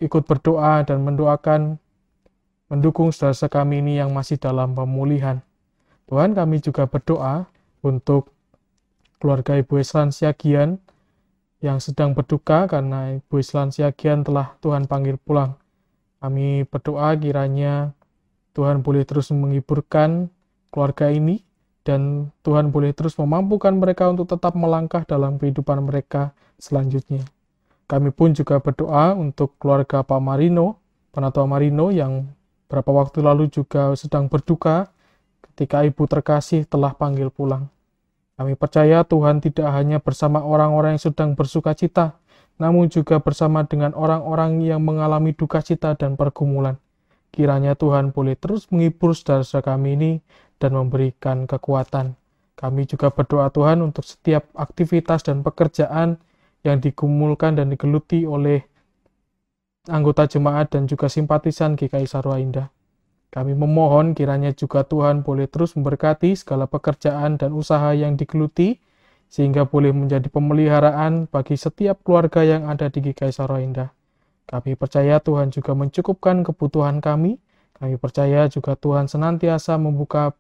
ikut 0.03 0.27
berdoa 0.27 0.83
dan 0.83 1.05
mendoakan 1.07 1.79
mendukung 2.73 3.13
saudara 3.13 3.49
kami 3.53 3.85
ini 3.85 4.01
yang 4.01 4.11
masih 4.17 4.41
dalam 4.41 4.73
pemulihan. 4.73 5.45
Tuhan 6.09 6.33
kami 6.33 6.61
juga 6.65 6.89
berdoa 6.89 7.49
untuk 7.83 8.31
keluarga 9.19 9.59
Ibu 9.59 9.79
Eslan 9.79 10.11
Siagian 10.11 10.79
yang 11.63 11.79
sedang 11.79 12.15
berduka 12.15 12.67
karena 12.67 13.19
Ibu 13.23 13.39
Eslan 13.39 13.71
Siagian 13.71 14.27
telah 14.27 14.59
Tuhan 14.59 14.91
panggil 14.91 15.19
pulang. 15.19 15.55
Kami 16.23 16.67
berdoa 16.67 17.15
kiranya 17.19 17.95
Tuhan 18.55 18.83
boleh 18.83 19.03
terus 19.03 19.31
menghiburkan 19.35 20.31
keluarga 20.71 21.11
ini 21.11 21.43
dan 21.83 22.31
Tuhan 22.47 22.71
boleh 22.71 22.95
terus 22.95 23.19
memampukan 23.19 23.75
mereka 23.75 24.07
untuk 24.07 24.31
tetap 24.31 24.55
melangkah 24.55 25.03
dalam 25.03 25.39
kehidupan 25.39 25.83
mereka 25.83 26.31
selanjutnya. 26.63 27.27
Kami 27.91 28.15
pun 28.15 28.33
juga 28.33 28.63
berdoa 28.63 29.19
untuk 29.19 29.59
keluarga 29.59 30.07
Pak 30.07 30.21
Marino, 30.23 30.79
Penatua 31.11 31.45
Marino 31.45 31.91
yang 31.91 32.31
beberapa 32.71 32.89
waktu 32.95 33.21
lalu 33.21 33.53
juga 33.53 33.93
sedang 33.99 34.31
berduka 34.33 34.89
ketika 35.53 35.85
ibu 35.85 36.09
terkasih 36.09 36.65
telah 36.65 36.97
panggil 36.97 37.29
pulang. 37.29 37.69
Kami 38.41 38.57
percaya 38.57 39.05
Tuhan 39.05 39.45
tidak 39.45 39.69
hanya 39.71 40.01
bersama 40.01 40.41
orang-orang 40.41 40.97
yang 40.97 41.05
sedang 41.13 41.37
bersuka 41.37 41.77
cita, 41.77 42.17
namun 42.57 42.89
juga 42.89 43.21
bersama 43.21 43.63
dengan 43.69 43.93
orang-orang 43.93 44.65
yang 44.65 44.81
mengalami 44.81 45.37
duka 45.37 45.61
cita 45.61 45.93
dan 45.95 46.17
pergumulan. 46.17 46.81
Kiranya 47.33 47.77
Tuhan 47.77 48.13
boleh 48.13 48.37
terus 48.37 48.69
menghibur 48.73 49.13
saudara-saudara 49.13 49.77
kami 49.77 49.89
ini 49.97 50.13
dan 50.61 50.77
memberikan 50.77 51.45
kekuatan. 51.49 52.17
Kami 52.57 52.83
juga 52.85 53.09
berdoa 53.09 53.49
Tuhan 53.49 53.81
untuk 53.81 54.05
setiap 54.05 54.49
aktivitas 54.57 55.25
dan 55.25 55.41
pekerjaan 55.41 56.21
yang 56.63 56.79
digumulkan 56.79 57.57
dan 57.57 57.73
digeluti 57.73 58.29
oleh 58.29 58.63
anggota 59.91 60.29
jemaat 60.31 60.71
dan 60.71 60.87
juga 60.87 61.11
simpatisan 61.11 61.75
GKI 61.75 62.07
Sarwa 62.07 62.39
Indah. 62.39 62.71
Kami 63.33 63.57
memohon 63.57 64.13
kiranya 64.13 64.53
juga 64.53 64.85
Tuhan 64.85 65.25
boleh 65.25 65.49
terus 65.49 65.73
memberkati 65.73 66.37
segala 66.37 66.69
pekerjaan 66.69 67.41
dan 67.41 67.57
usaha 67.57 67.97
yang 67.97 68.21
digeluti, 68.21 68.77
sehingga 69.33 69.65
boleh 69.65 69.97
menjadi 69.97 70.29
pemeliharaan 70.29 71.33
bagi 71.33 71.57
setiap 71.57 72.05
keluarga 72.05 72.45
yang 72.45 72.69
ada 72.69 72.93
di 72.93 73.01
GKI 73.01 73.33
Sarwa 73.33 73.65
Indah. 73.65 73.89
Kami 74.45 74.77
percaya 74.77 75.17
Tuhan 75.17 75.49
juga 75.49 75.73
mencukupkan 75.73 76.45
kebutuhan 76.45 77.01
kami. 77.01 77.41
Kami 77.73 77.97
percaya 77.97 78.53
juga 78.53 78.77
Tuhan 78.77 79.09
senantiasa 79.09 79.81
membuka 79.81 80.37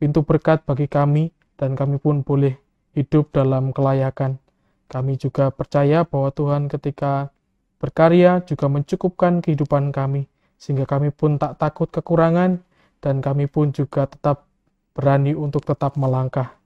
pintu 0.00 0.24
berkat 0.24 0.64
bagi 0.64 0.88
kami 0.88 1.28
dan 1.60 1.76
kami 1.76 2.00
pun 2.00 2.24
boleh 2.24 2.56
hidup 2.96 3.36
dalam 3.36 3.76
kelayakan. 3.76 4.40
Kami 4.88 5.20
juga 5.20 5.52
percaya 5.52 6.08
bahwa 6.08 6.32
Tuhan 6.32 6.72
ketika 6.72 7.28
berkarya 7.76 8.40
juga 8.48 8.72
mencukupkan 8.72 9.44
kehidupan 9.44 9.92
kami, 9.92 10.24
sehingga 10.64 10.88
kami 10.88 11.12
pun 11.12 11.36
tak 11.36 11.60
takut 11.60 11.92
kekurangan 11.92 12.56
dan 13.04 13.20
kami 13.20 13.44
pun 13.44 13.68
juga 13.76 14.08
tetap 14.08 14.48
berani 14.96 15.36
untuk 15.36 15.68
tetap 15.68 16.00
melangkah. 16.00 16.56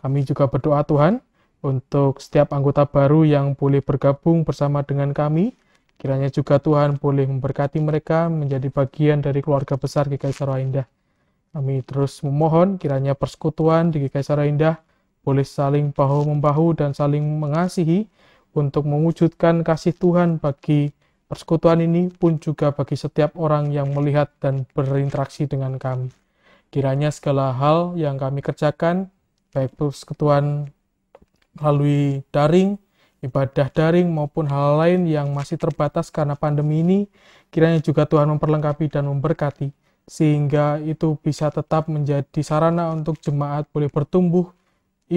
Kami 0.00 0.24
juga 0.24 0.48
berdoa 0.48 0.80
Tuhan 0.88 1.20
untuk 1.60 2.16
setiap 2.24 2.56
anggota 2.56 2.88
baru 2.88 3.28
yang 3.28 3.52
boleh 3.52 3.84
bergabung 3.84 4.48
bersama 4.48 4.80
dengan 4.80 5.12
kami, 5.12 5.52
Kiranya 6.02 6.34
juga 6.34 6.58
Tuhan 6.58 6.98
boleh 6.98 7.30
memberkati 7.30 7.78
mereka 7.78 8.26
menjadi 8.26 8.66
bagian 8.74 9.22
dari 9.22 9.38
keluarga 9.38 9.78
besar 9.78 10.10
GKI 10.10 10.34
Sarwa 10.34 10.58
Indah. 10.58 10.82
Kami 11.54 11.78
terus 11.86 12.26
memohon 12.26 12.74
kiranya 12.74 13.14
persekutuan 13.14 13.94
di 13.94 14.02
GKI 14.02 14.26
Sarwa 14.26 14.50
Indah 14.50 14.82
boleh 15.22 15.46
saling 15.46 15.94
bahu-membahu 15.94 16.74
dan 16.74 16.90
saling 16.90 17.22
mengasihi 17.22 18.10
untuk 18.50 18.82
mewujudkan 18.82 19.62
kasih 19.62 19.94
Tuhan 19.94 20.42
bagi 20.42 20.90
persekutuan 21.32 21.80
ini 21.80 22.12
pun 22.12 22.36
juga 22.36 22.76
bagi 22.76 22.92
setiap 22.92 23.40
orang 23.40 23.72
yang 23.72 23.88
melihat 23.96 24.28
dan 24.36 24.68
berinteraksi 24.76 25.48
dengan 25.48 25.80
kami. 25.80 26.12
Kiranya 26.68 27.08
segala 27.08 27.56
hal 27.56 27.96
yang 27.96 28.20
kami 28.20 28.44
kerjakan, 28.44 29.08
baik 29.56 29.72
persekutuan 29.80 30.68
melalui 31.56 32.20
daring 32.28 32.76
ibadah 33.22 33.70
daring 33.70 34.10
maupun 34.10 34.50
hal 34.50 34.82
lain 34.82 35.06
yang 35.06 35.30
masih 35.30 35.56
terbatas 35.56 36.10
karena 36.10 36.34
pandemi 36.34 36.82
ini, 36.82 36.98
kiranya 37.48 37.78
juga 37.78 38.04
Tuhan 38.04 38.28
memperlengkapi 38.36 38.90
dan 38.90 39.06
memberkati, 39.06 39.70
sehingga 40.04 40.82
itu 40.82 41.16
bisa 41.22 41.48
tetap 41.48 41.86
menjadi 41.86 42.42
sarana 42.42 42.90
untuk 42.90 43.16
jemaat 43.22 43.70
boleh 43.70 43.88
bertumbuh 43.88 44.50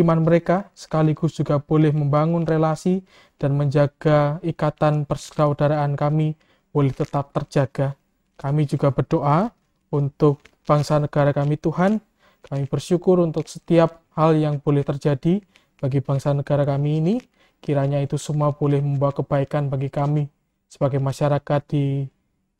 iman 0.01 0.23
mereka, 0.23 0.71
sekaligus 0.75 1.37
juga 1.37 1.61
boleh 1.61 1.95
membangun 1.95 2.43
relasi 2.43 3.03
dan 3.39 3.55
menjaga 3.55 4.43
ikatan 4.43 5.07
persaudaraan 5.07 5.95
kami 5.95 6.35
boleh 6.75 6.91
tetap 6.91 7.31
terjaga. 7.31 7.95
Kami 8.35 8.67
juga 8.67 8.91
berdoa 8.91 9.55
untuk 9.91 10.43
bangsa 10.67 10.99
negara 10.99 11.31
kami 11.31 11.55
Tuhan, 11.55 12.03
kami 12.43 12.67
bersyukur 12.67 13.23
untuk 13.23 13.47
setiap 13.47 14.03
hal 14.13 14.35
yang 14.35 14.59
boleh 14.59 14.83
terjadi 14.83 15.39
bagi 15.79 15.99
bangsa 16.03 16.35
negara 16.35 16.67
kami 16.67 16.99
ini, 16.99 17.15
Kiranya 17.65 17.97
itu 17.97 18.21
semua 18.21 18.53
boleh 18.53 18.77
membawa 18.77 19.09
kebaikan 19.09 19.73
bagi 19.73 19.89
kami 19.89 20.29
sebagai 20.69 21.01
masyarakat 21.01 21.61
di 21.65 22.05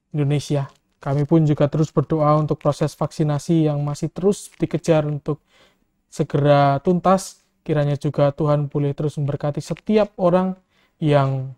Indonesia. 0.09 0.65
Kami 0.97 1.29
pun 1.29 1.45
juga 1.45 1.69
terus 1.69 1.93
berdoa 1.93 2.33
untuk 2.41 2.57
proses 2.57 2.97
vaksinasi 2.97 3.69
yang 3.69 3.85
masih 3.85 4.09
terus 4.09 4.49
dikejar 4.57 5.05
untuk 5.05 5.45
segera 6.15 6.79
tuntas. 6.79 7.43
Kiranya 7.67 7.99
juga 7.99 8.31
Tuhan 8.31 8.71
boleh 8.71 8.95
terus 8.95 9.19
memberkati 9.19 9.59
setiap 9.59 10.15
orang 10.15 10.55
yang 11.01 11.51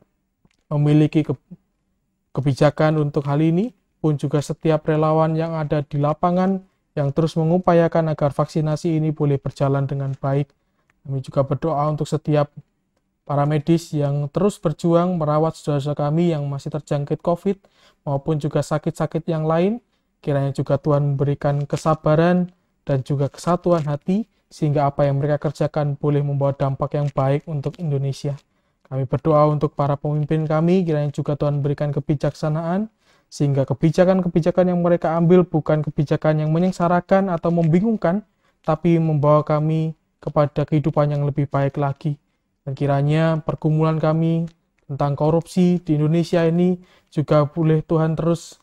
memiliki 0.73 1.21
kebijakan 2.33 2.97
untuk 2.97 3.27
hal 3.29 3.37
ini, 3.43 3.75
pun 4.01 4.17
juga 4.17 4.41
setiap 4.41 4.87
relawan 4.87 5.35
yang 5.37 5.53
ada 5.53 5.83
di 5.83 5.99
lapangan 6.01 6.63
yang 6.97 7.13
terus 7.13 7.37
mengupayakan 7.37 8.09
agar 8.09 8.33
vaksinasi 8.33 8.97
ini 8.97 9.13
boleh 9.13 9.37
berjalan 9.37 9.85
dengan 9.85 10.15
baik. 10.17 10.49
Kami 11.05 11.19
juga 11.21 11.45
berdoa 11.45 11.85
untuk 11.91 12.09
setiap 12.09 12.49
para 13.27 13.43
medis 13.43 13.91
yang 13.91 14.31
terus 14.31 14.55
berjuang 14.57 15.19
merawat 15.19 15.59
saudara-saudara 15.59 16.07
kami 16.07 16.31
yang 16.31 16.47
masih 16.47 16.71
terjangkit 16.71 17.19
COVID 17.19 17.59
maupun 18.07 18.39
juga 18.39 18.63
sakit-sakit 18.63 19.27
yang 19.27 19.43
lain. 19.43 19.83
Kiranya 20.23 20.55
juga 20.55 20.79
Tuhan 20.79 21.13
memberikan 21.13 21.67
kesabaran 21.67 22.49
dan 22.87 23.03
juga 23.03 23.27
kesatuan 23.27 23.83
hati 23.85 24.25
sehingga 24.47 24.87
apa 24.87 25.07
yang 25.07 25.19
mereka 25.19 25.49
kerjakan 25.49 25.99
boleh 25.99 26.23
membawa 26.23 26.55
dampak 26.55 26.95
yang 26.95 27.07
baik 27.11 27.43
untuk 27.47 27.75
Indonesia. 27.79 28.35
Kami 28.87 29.03
berdoa 29.03 29.51
untuk 29.51 29.75
para 29.75 29.99
pemimpin 29.99 30.47
kami, 30.47 30.87
kiranya 30.87 31.11
juga 31.11 31.35
Tuhan 31.35 31.59
berikan 31.59 31.91
kebijaksanaan, 31.91 32.87
sehingga 33.27 33.67
kebijakan-kebijakan 33.67 34.71
yang 34.71 34.79
mereka 34.79 35.19
ambil 35.19 35.43
bukan 35.43 35.83
kebijakan 35.83 36.47
yang 36.47 36.55
menyengsarakan 36.55 37.27
atau 37.27 37.51
membingungkan, 37.51 38.23
tapi 38.63 38.95
membawa 38.95 39.43
kami 39.43 39.91
kepada 40.23 40.63
kehidupan 40.63 41.11
yang 41.11 41.27
lebih 41.27 41.51
baik 41.51 41.75
lagi. 41.75 42.15
Dan 42.63 42.75
kiranya 42.75 43.39
pergumulan 43.43 43.99
kami 43.99 44.47
tentang 44.87 45.19
korupsi 45.19 45.83
di 45.83 45.99
Indonesia 45.99 46.47
ini 46.47 46.79
juga 47.11 47.43
boleh 47.47 47.83
Tuhan 47.83 48.15
terus 48.15 48.59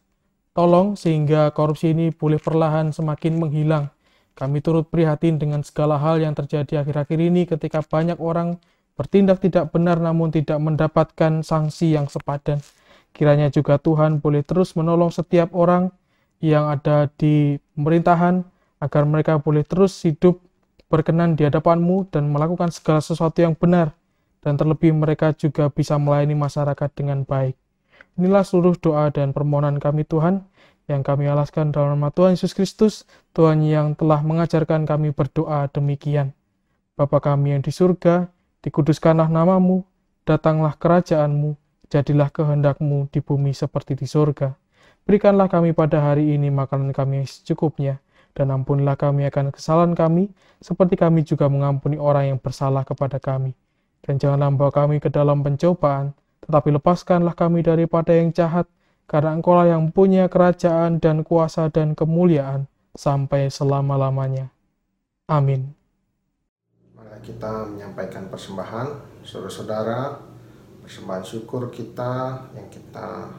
tolong 0.57 0.97
sehingga 0.97 1.53
korupsi 1.53 1.93
ini 1.93 2.13
boleh 2.13 2.41
perlahan 2.41 2.93
semakin 2.93 3.41
menghilang. 3.41 3.94
Kami 4.35 4.59
turut 4.59 4.91
prihatin 4.91 5.39
dengan 5.39 5.63
segala 5.63 5.95
hal 5.99 6.19
yang 6.19 6.35
terjadi 6.35 6.83
akhir-akhir 6.83 7.19
ini 7.23 7.47
ketika 7.47 7.87
banyak 7.87 8.19
orang 8.19 8.59
bertindak 8.99 9.39
tidak 9.43 9.71
benar 9.71 9.99
namun 10.03 10.35
tidak 10.35 10.59
mendapatkan 10.59 11.47
sanksi 11.47 11.95
yang 11.95 12.11
sepadan. 12.11 12.59
Kiranya 13.15 13.47
juga 13.51 13.79
Tuhan 13.79 14.19
boleh 14.19 14.43
terus 14.43 14.75
menolong 14.75 15.15
setiap 15.15 15.55
orang 15.55 15.95
yang 16.43 16.67
ada 16.67 17.07
di 17.15 17.63
pemerintahan 17.79 18.43
agar 18.83 19.03
mereka 19.07 19.39
boleh 19.39 19.63
terus 19.63 19.95
hidup 20.03 20.43
berkenan 20.91 21.39
di 21.39 21.47
hadapanmu 21.47 22.11
dan 22.11 22.29
melakukan 22.31 22.75
segala 22.75 23.01
sesuatu 23.01 23.39
yang 23.41 23.57
benar, 23.57 23.95
dan 24.45 24.55
terlebih 24.55 24.93
mereka 24.95 25.33
juga 25.35 25.71
bisa 25.73 25.99
melayani 25.99 26.37
masyarakat 26.37 26.91
dengan 26.95 27.23
baik. 27.23 27.57
Inilah 28.15 28.47
seluruh 28.47 28.79
doa 28.79 29.11
dan 29.11 29.35
permohonan 29.35 29.83
kami 29.83 30.07
Tuhan, 30.07 30.47
yang 30.85 31.01
kami 31.01 31.25
alaskan 31.25 31.73
dalam 31.73 31.97
nama 31.97 32.13
Tuhan 32.13 32.37
Yesus 32.37 32.53
Kristus, 32.53 33.09
Tuhan 33.33 33.65
yang 33.65 33.97
telah 33.97 34.21
mengajarkan 34.21 34.85
kami 34.85 35.17
berdoa 35.17 35.69
demikian. 35.73 36.37
Bapa 36.95 37.19
kami 37.19 37.57
yang 37.57 37.63
di 37.65 37.73
surga, 37.73 38.29
dikuduskanlah 38.61 39.33
namamu, 39.33 39.83
datanglah 40.29 40.77
kerajaanmu, 40.77 41.57
jadilah 41.89 42.29
kehendakmu 42.29 43.09
di 43.09 43.25
bumi 43.25 43.57
seperti 43.57 43.97
di 43.97 44.05
surga. 44.05 44.53
Berikanlah 45.05 45.53
kami 45.53 45.77
pada 45.77 46.01
hari 46.01 46.37
ini 46.37 46.49
makanan 46.49 46.93
kami 46.97 47.25
yang 47.25 47.29
secukupnya, 47.29 48.01
dan 48.33 48.53
ampunilah 48.53 48.97
kami 48.97 49.29
akan 49.29 49.53
kesalahan 49.53 49.93
kami, 49.93 50.33
seperti 50.61 50.97
kami 50.97 51.25
juga 51.29 51.49
mengampuni 51.49 52.01
orang 52.01 52.35
yang 52.35 52.39
bersalah 52.41 52.85
kepada 52.85 53.21
kami. 53.21 53.53
Dan 54.05 54.21
janganlah 54.21 54.53
membawa 54.53 54.73
kami 54.73 55.01
ke 55.01 55.09
dalam 55.09 55.41
pencobaan, 55.41 56.13
tetapi 56.45 56.77
lepaskanlah 56.77 57.33
kami 57.33 57.65
daripada 57.65 58.13
yang 58.13 58.33
jahat, 58.33 58.69
karena 59.05 59.37
Engkau 59.37 59.55
lah 59.57 59.69
yang 59.69 59.93
punya 59.93 60.27
kerajaan 60.27 60.99
dan 60.99 61.23
kuasa 61.23 61.69
dan 61.69 61.93
kemuliaan 61.93 62.67
sampai 62.97 63.53
selama-lamanya. 63.53 64.49
Amin. 65.29 65.73
Mari 66.97 67.21
kita 67.25 67.69
menyampaikan 67.69 68.29
persembahan, 68.29 69.21
saudara-saudara, 69.25 70.21
persembahan 70.85 71.25
syukur 71.25 71.73
kita 71.73 72.45
yang 72.53 72.69
kita 72.69 73.33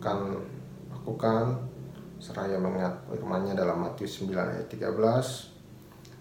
akan 0.00 0.18
lakukan 0.92 1.64
seraya 2.20 2.56
mengingat 2.60 3.04
firmannya 3.08 3.56
dalam 3.56 3.84
Matius 3.84 4.20
9 4.24 4.32
ayat 4.36 4.68
13 4.68 5.56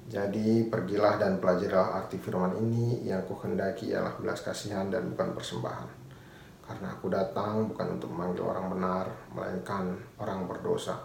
jadi 0.05 0.69
pergilah 0.69 1.17
dan 1.17 1.41
pelajarilah 1.41 1.97
arti 1.97 2.21
firman 2.21 2.53
ini 2.61 3.09
yang 3.09 3.25
kuhendaki 3.25 3.89
ialah 3.89 4.15
belas 4.21 4.43
kasihan 4.45 4.91
dan 4.91 5.09
bukan 5.15 5.33
persembahan 5.33 5.89
karena 6.65 6.89
aku 6.89 7.13
datang 7.13 7.69
bukan 7.69 8.01
untuk 8.01 8.09
memanggil 8.09 8.43
orang 8.45 8.67
benar 8.73 9.05
melainkan 9.31 9.93
orang 10.17 10.49
berdosa 10.49 10.97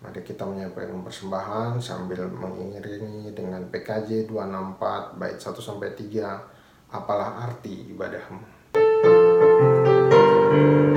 Mari 0.00 0.24
kita 0.24 0.48
menyampaikan 0.48 1.04
persembahan 1.04 1.76
sambil 1.76 2.24
mengiringi 2.24 3.36
dengan 3.36 3.68
PKJ 3.68 4.32
264 4.32 5.20
bait 5.20 5.36
1 5.36 5.52
sampai 5.60 5.92
3 5.92 6.88
apalah 6.88 7.44
arti 7.44 7.92
ibadahmu? 7.92 8.40
Apalah 8.72 10.89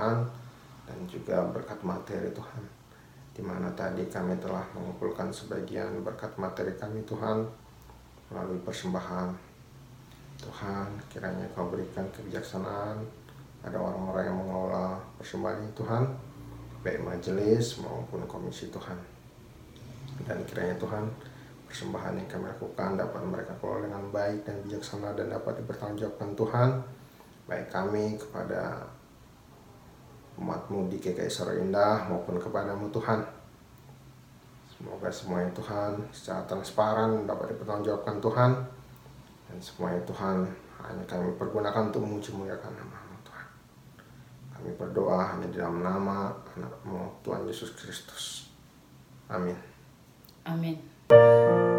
Tuhan 0.00 0.24
dan 0.88 0.98
juga 1.12 1.44
berkat 1.52 1.76
materi 1.84 2.32
Tuhan. 2.32 2.64
Di 3.36 3.44
mana 3.44 3.68
tadi 3.76 4.08
kami 4.08 4.32
telah 4.40 4.64
mengumpulkan 4.72 5.28
sebagian 5.28 6.00
berkat 6.00 6.32
materi 6.40 6.72
kami 6.72 7.04
Tuhan 7.04 7.44
melalui 8.32 8.56
persembahan. 8.64 9.28
Tuhan, 10.40 10.88
kiranya 11.12 11.44
Kau 11.52 11.68
berikan 11.68 12.08
kebijaksanaan 12.16 12.96
pada 13.60 13.76
orang-orang 13.76 14.24
yang 14.24 14.40
mengelola 14.40 14.96
persembahan 15.20 15.68
ini 15.68 15.72
Tuhan, 15.76 16.02
baik 16.80 17.00
majelis 17.04 17.76
maupun 17.84 18.24
komisi 18.24 18.72
Tuhan. 18.72 18.96
Dan 20.24 20.40
kiranya 20.48 20.80
Tuhan, 20.80 21.12
persembahan 21.68 22.16
yang 22.16 22.28
kami 22.32 22.48
lakukan 22.48 22.96
dapat 22.96 23.20
mereka 23.28 23.52
kelola 23.60 23.84
dengan 23.84 24.08
baik 24.08 24.48
dan 24.48 24.64
bijaksana 24.64 25.12
dan 25.12 25.28
dapat 25.28 25.60
dipertanggungjawabkan 25.60 26.32
Tuhan, 26.40 26.68
baik 27.44 27.68
kami 27.68 28.16
kepada 28.16 28.88
umatmu 30.40 30.88
di 30.88 30.96
GKI 30.96 31.28
Soro 31.28 31.52
Indah 31.52 32.08
maupun 32.08 32.40
kepadamu 32.40 32.88
Tuhan. 32.88 33.20
Semoga 34.72 35.12
semuanya 35.12 35.52
Tuhan 35.52 36.00
secara 36.08 36.40
transparan 36.48 37.28
dapat 37.28 37.52
dipertanggungjawabkan 37.52 38.16
Tuhan 38.24 38.50
dan 39.52 39.58
semuanya 39.60 40.00
Tuhan 40.08 40.48
hanya 40.80 41.04
kami 41.04 41.36
pergunakan 41.36 41.92
untuk 41.92 42.00
memuji 42.08 42.32
muliakan 42.32 42.72
nama 42.72 42.96
Tuhan. 43.28 43.46
Kami 44.56 44.70
berdoa 44.80 45.36
hanya 45.36 45.46
di 45.52 45.60
dalam 45.60 45.84
nama 45.84 46.32
anakmu 46.56 47.20
Tuhan 47.20 47.44
Yesus 47.44 47.76
Kristus. 47.76 48.48
Amin. 49.28 49.54
Amin. 50.48 51.69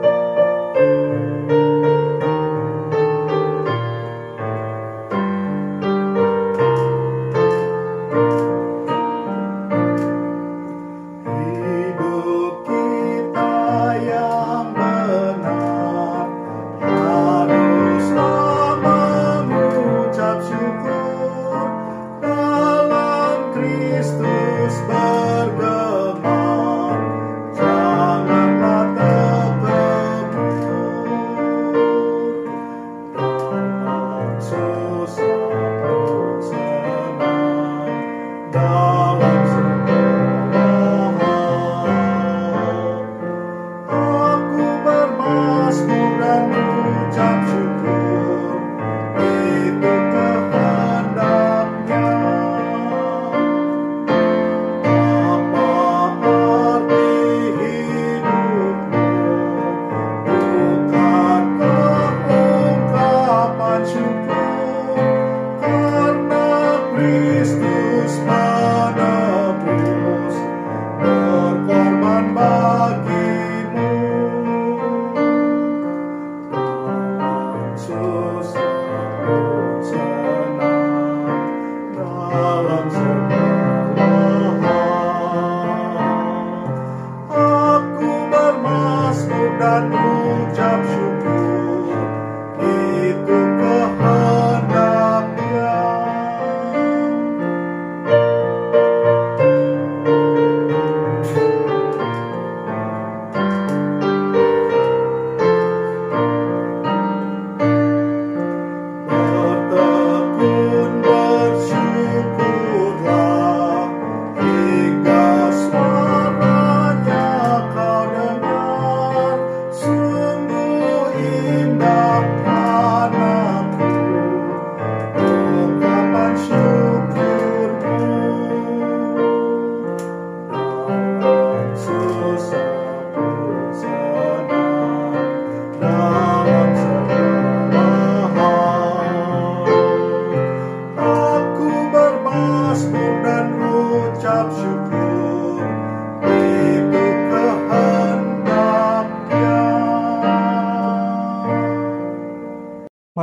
So. 77.88 78.31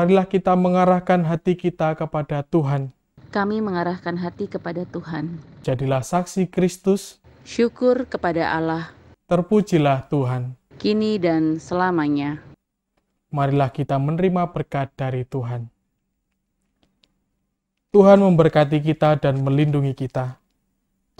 Marilah 0.09 0.25
kita 0.25 0.57
mengarahkan 0.57 1.21
hati 1.21 1.53
kita 1.53 1.93
kepada 1.93 2.41
Tuhan. 2.41 2.97
Kami 3.29 3.61
mengarahkan 3.61 4.17
hati 4.17 4.49
kepada 4.49 4.89
Tuhan. 4.89 5.37
Jadilah 5.61 6.01
saksi 6.01 6.49
Kristus, 6.49 7.21
Syukur 7.45 8.09
kepada 8.09 8.57
Allah, 8.57 8.97
terpujilah 9.29 10.09
Tuhan. 10.09 10.57
kini 10.81 11.21
dan 11.21 11.61
selamanya. 11.61 12.41
Marilah 13.29 13.69
kita 13.69 14.01
menerima 14.01 14.49
berkat 14.49 14.97
dari 14.97 15.29
Tuhan. 15.29 15.69
Tuhan 17.93 18.25
memberkati 18.25 18.81
kita 18.81 19.21
dan 19.21 19.45
melindungi 19.45 19.93
kita. 19.93 20.41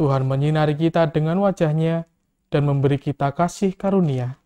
Tuhan 0.01 0.25
menyinari 0.25 0.73
kita 0.73 1.13
dengan 1.13 1.37
wajahnya 1.45 2.09
dan 2.49 2.65
memberi 2.65 2.97
kita 2.97 3.37
kasih 3.37 3.77
karunia. 3.77 4.41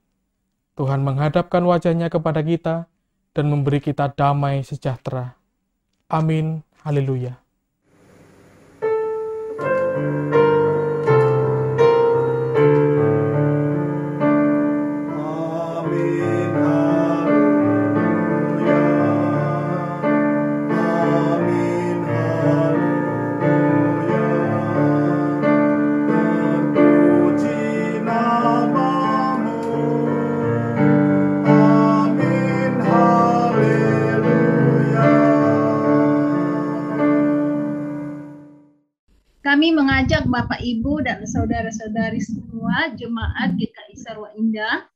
Tuhan 0.74 0.99
menghadapkan 1.07 1.62
wajahnya 1.62 2.11
kepada 2.11 2.43
kita 2.43 2.90
dan 3.32 3.50
memberi 3.50 3.82
kita 3.82 4.12
damai 4.12 4.62
sejahtera. 4.62 5.34
Amin. 6.08 6.62
Haleluya. 6.84 7.41
Bapak 40.32 40.64
Ibu 40.64 41.04
dan 41.04 41.28
saudara-saudari 41.28 42.16
semua 42.24 42.88
jemaat 42.96 43.52
GKI 43.52 44.00
Sarwa 44.00 44.32
Indah 44.32 44.88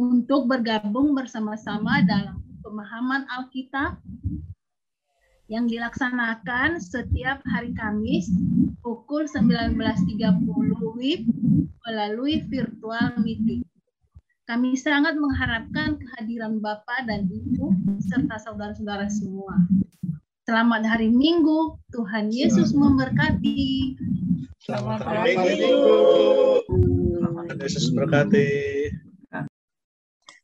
untuk 0.00 0.48
bergabung 0.48 1.12
bersama-sama 1.12 2.00
dalam 2.08 2.40
pemahaman 2.64 3.28
Alkitab 3.36 4.00
yang 5.52 5.68
dilaksanakan 5.68 6.80
setiap 6.80 7.44
hari 7.44 7.76
Kamis 7.76 8.32
pukul 8.80 9.28
19.30 9.28 10.16
WIB 10.16 11.28
melalui 11.84 12.40
virtual 12.48 13.12
meeting. 13.20 13.60
Kami 14.48 14.72
sangat 14.72 15.20
mengharapkan 15.20 16.00
kehadiran 16.00 16.64
Bapak 16.64 17.04
dan 17.04 17.28
Ibu 17.28 18.00
serta 18.00 18.40
saudara-saudara 18.40 19.12
semua. 19.12 19.52
Selamat 20.48 20.86
hari 20.86 21.12
Minggu, 21.12 21.76
Tuhan 21.90 22.30
Yesus 22.30 22.70
memberkati. 22.70 23.98
Selamat 24.66 24.98
hari 25.06 25.38
Minggu. 25.38 25.78
Tuhan 26.66 27.54
Yesus 27.62 27.86
berkati. 27.94 28.90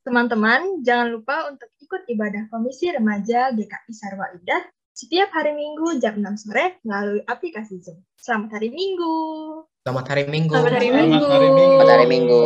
Teman-teman, 0.07 0.79
jangan 0.87 1.11
lupa 1.11 1.51
untuk 1.51 1.67
ikut 1.83 2.07
ibadah 2.07 2.47
Komisi 2.47 2.95
Remaja 2.95 3.51
GKI 3.51 3.91
Sarwa 3.91 4.31
Indah 4.31 4.63
setiap 4.95 5.35
hari 5.35 5.59
Minggu 5.59 5.99
jam 5.99 6.23
6 6.23 6.39
sore 6.39 6.79
melalui 6.87 7.27
aplikasi 7.27 7.83
Zoom. 7.83 7.99
Selamat 8.15 8.63
hari 8.63 8.71
Minggu. 8.71 9.15
Selamat 9.83 10.07
hari 10.15 10.25
Minggu. 10.31 10.55
Selamat 10.55 10.75
hari 10.79 10.89
Minggu. 10.95 11.27
Selamat 11.27 11.91
hari 11.91 12.07
Minggu. 12.07 12.43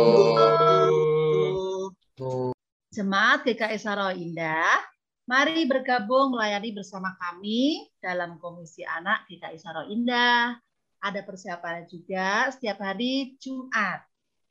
Jemaat 2.89 3.45
GKI 3.45 3.77
Sarwa 3.77 4.17
Indah, 4.17 4.81
mari 5.29 5.69
bergabung 5.69 6.33
melayani 6.33 6.73
bersama 6.73 7.13
kami 7.21 7.85
dalam 8.01 8.41
Komisi 8.41 8.81
Anak 8.81 9.29
GKI 9.29 9.61
Sarwa 9.61 9.85
Indah. 9.85 10.57
Ada 10.97 11.21
persiapan 11.21 11.85
juga 11.85 12.49
setiap 12.49 12.81
hari 12.81 13.37
Jumat. 13.37 14.01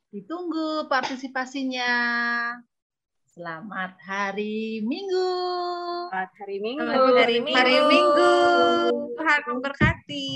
Ditunggu 0.07 0.87
partisipasinya. 0.87 1.93
Selamat 3.37 3.99
hari 4.01 4.81
Minggu. 4.81 5.29
Selamat 6.09 6.31
hari 6.39 6.57
Minggu. 6.63 6.87
Selamat 6.87 7.15
hari 7.21 7.37
Minggu. 7.43 7.57
Hari 7.59 7.77
Minggu. 7.85 8.33
Tuhan 9.19 9.41
memberkati. 9.51 10.29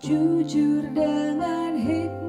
jujur 0.00 0.84
dengan 0.92 1.72
hikmat. 1.80 2.25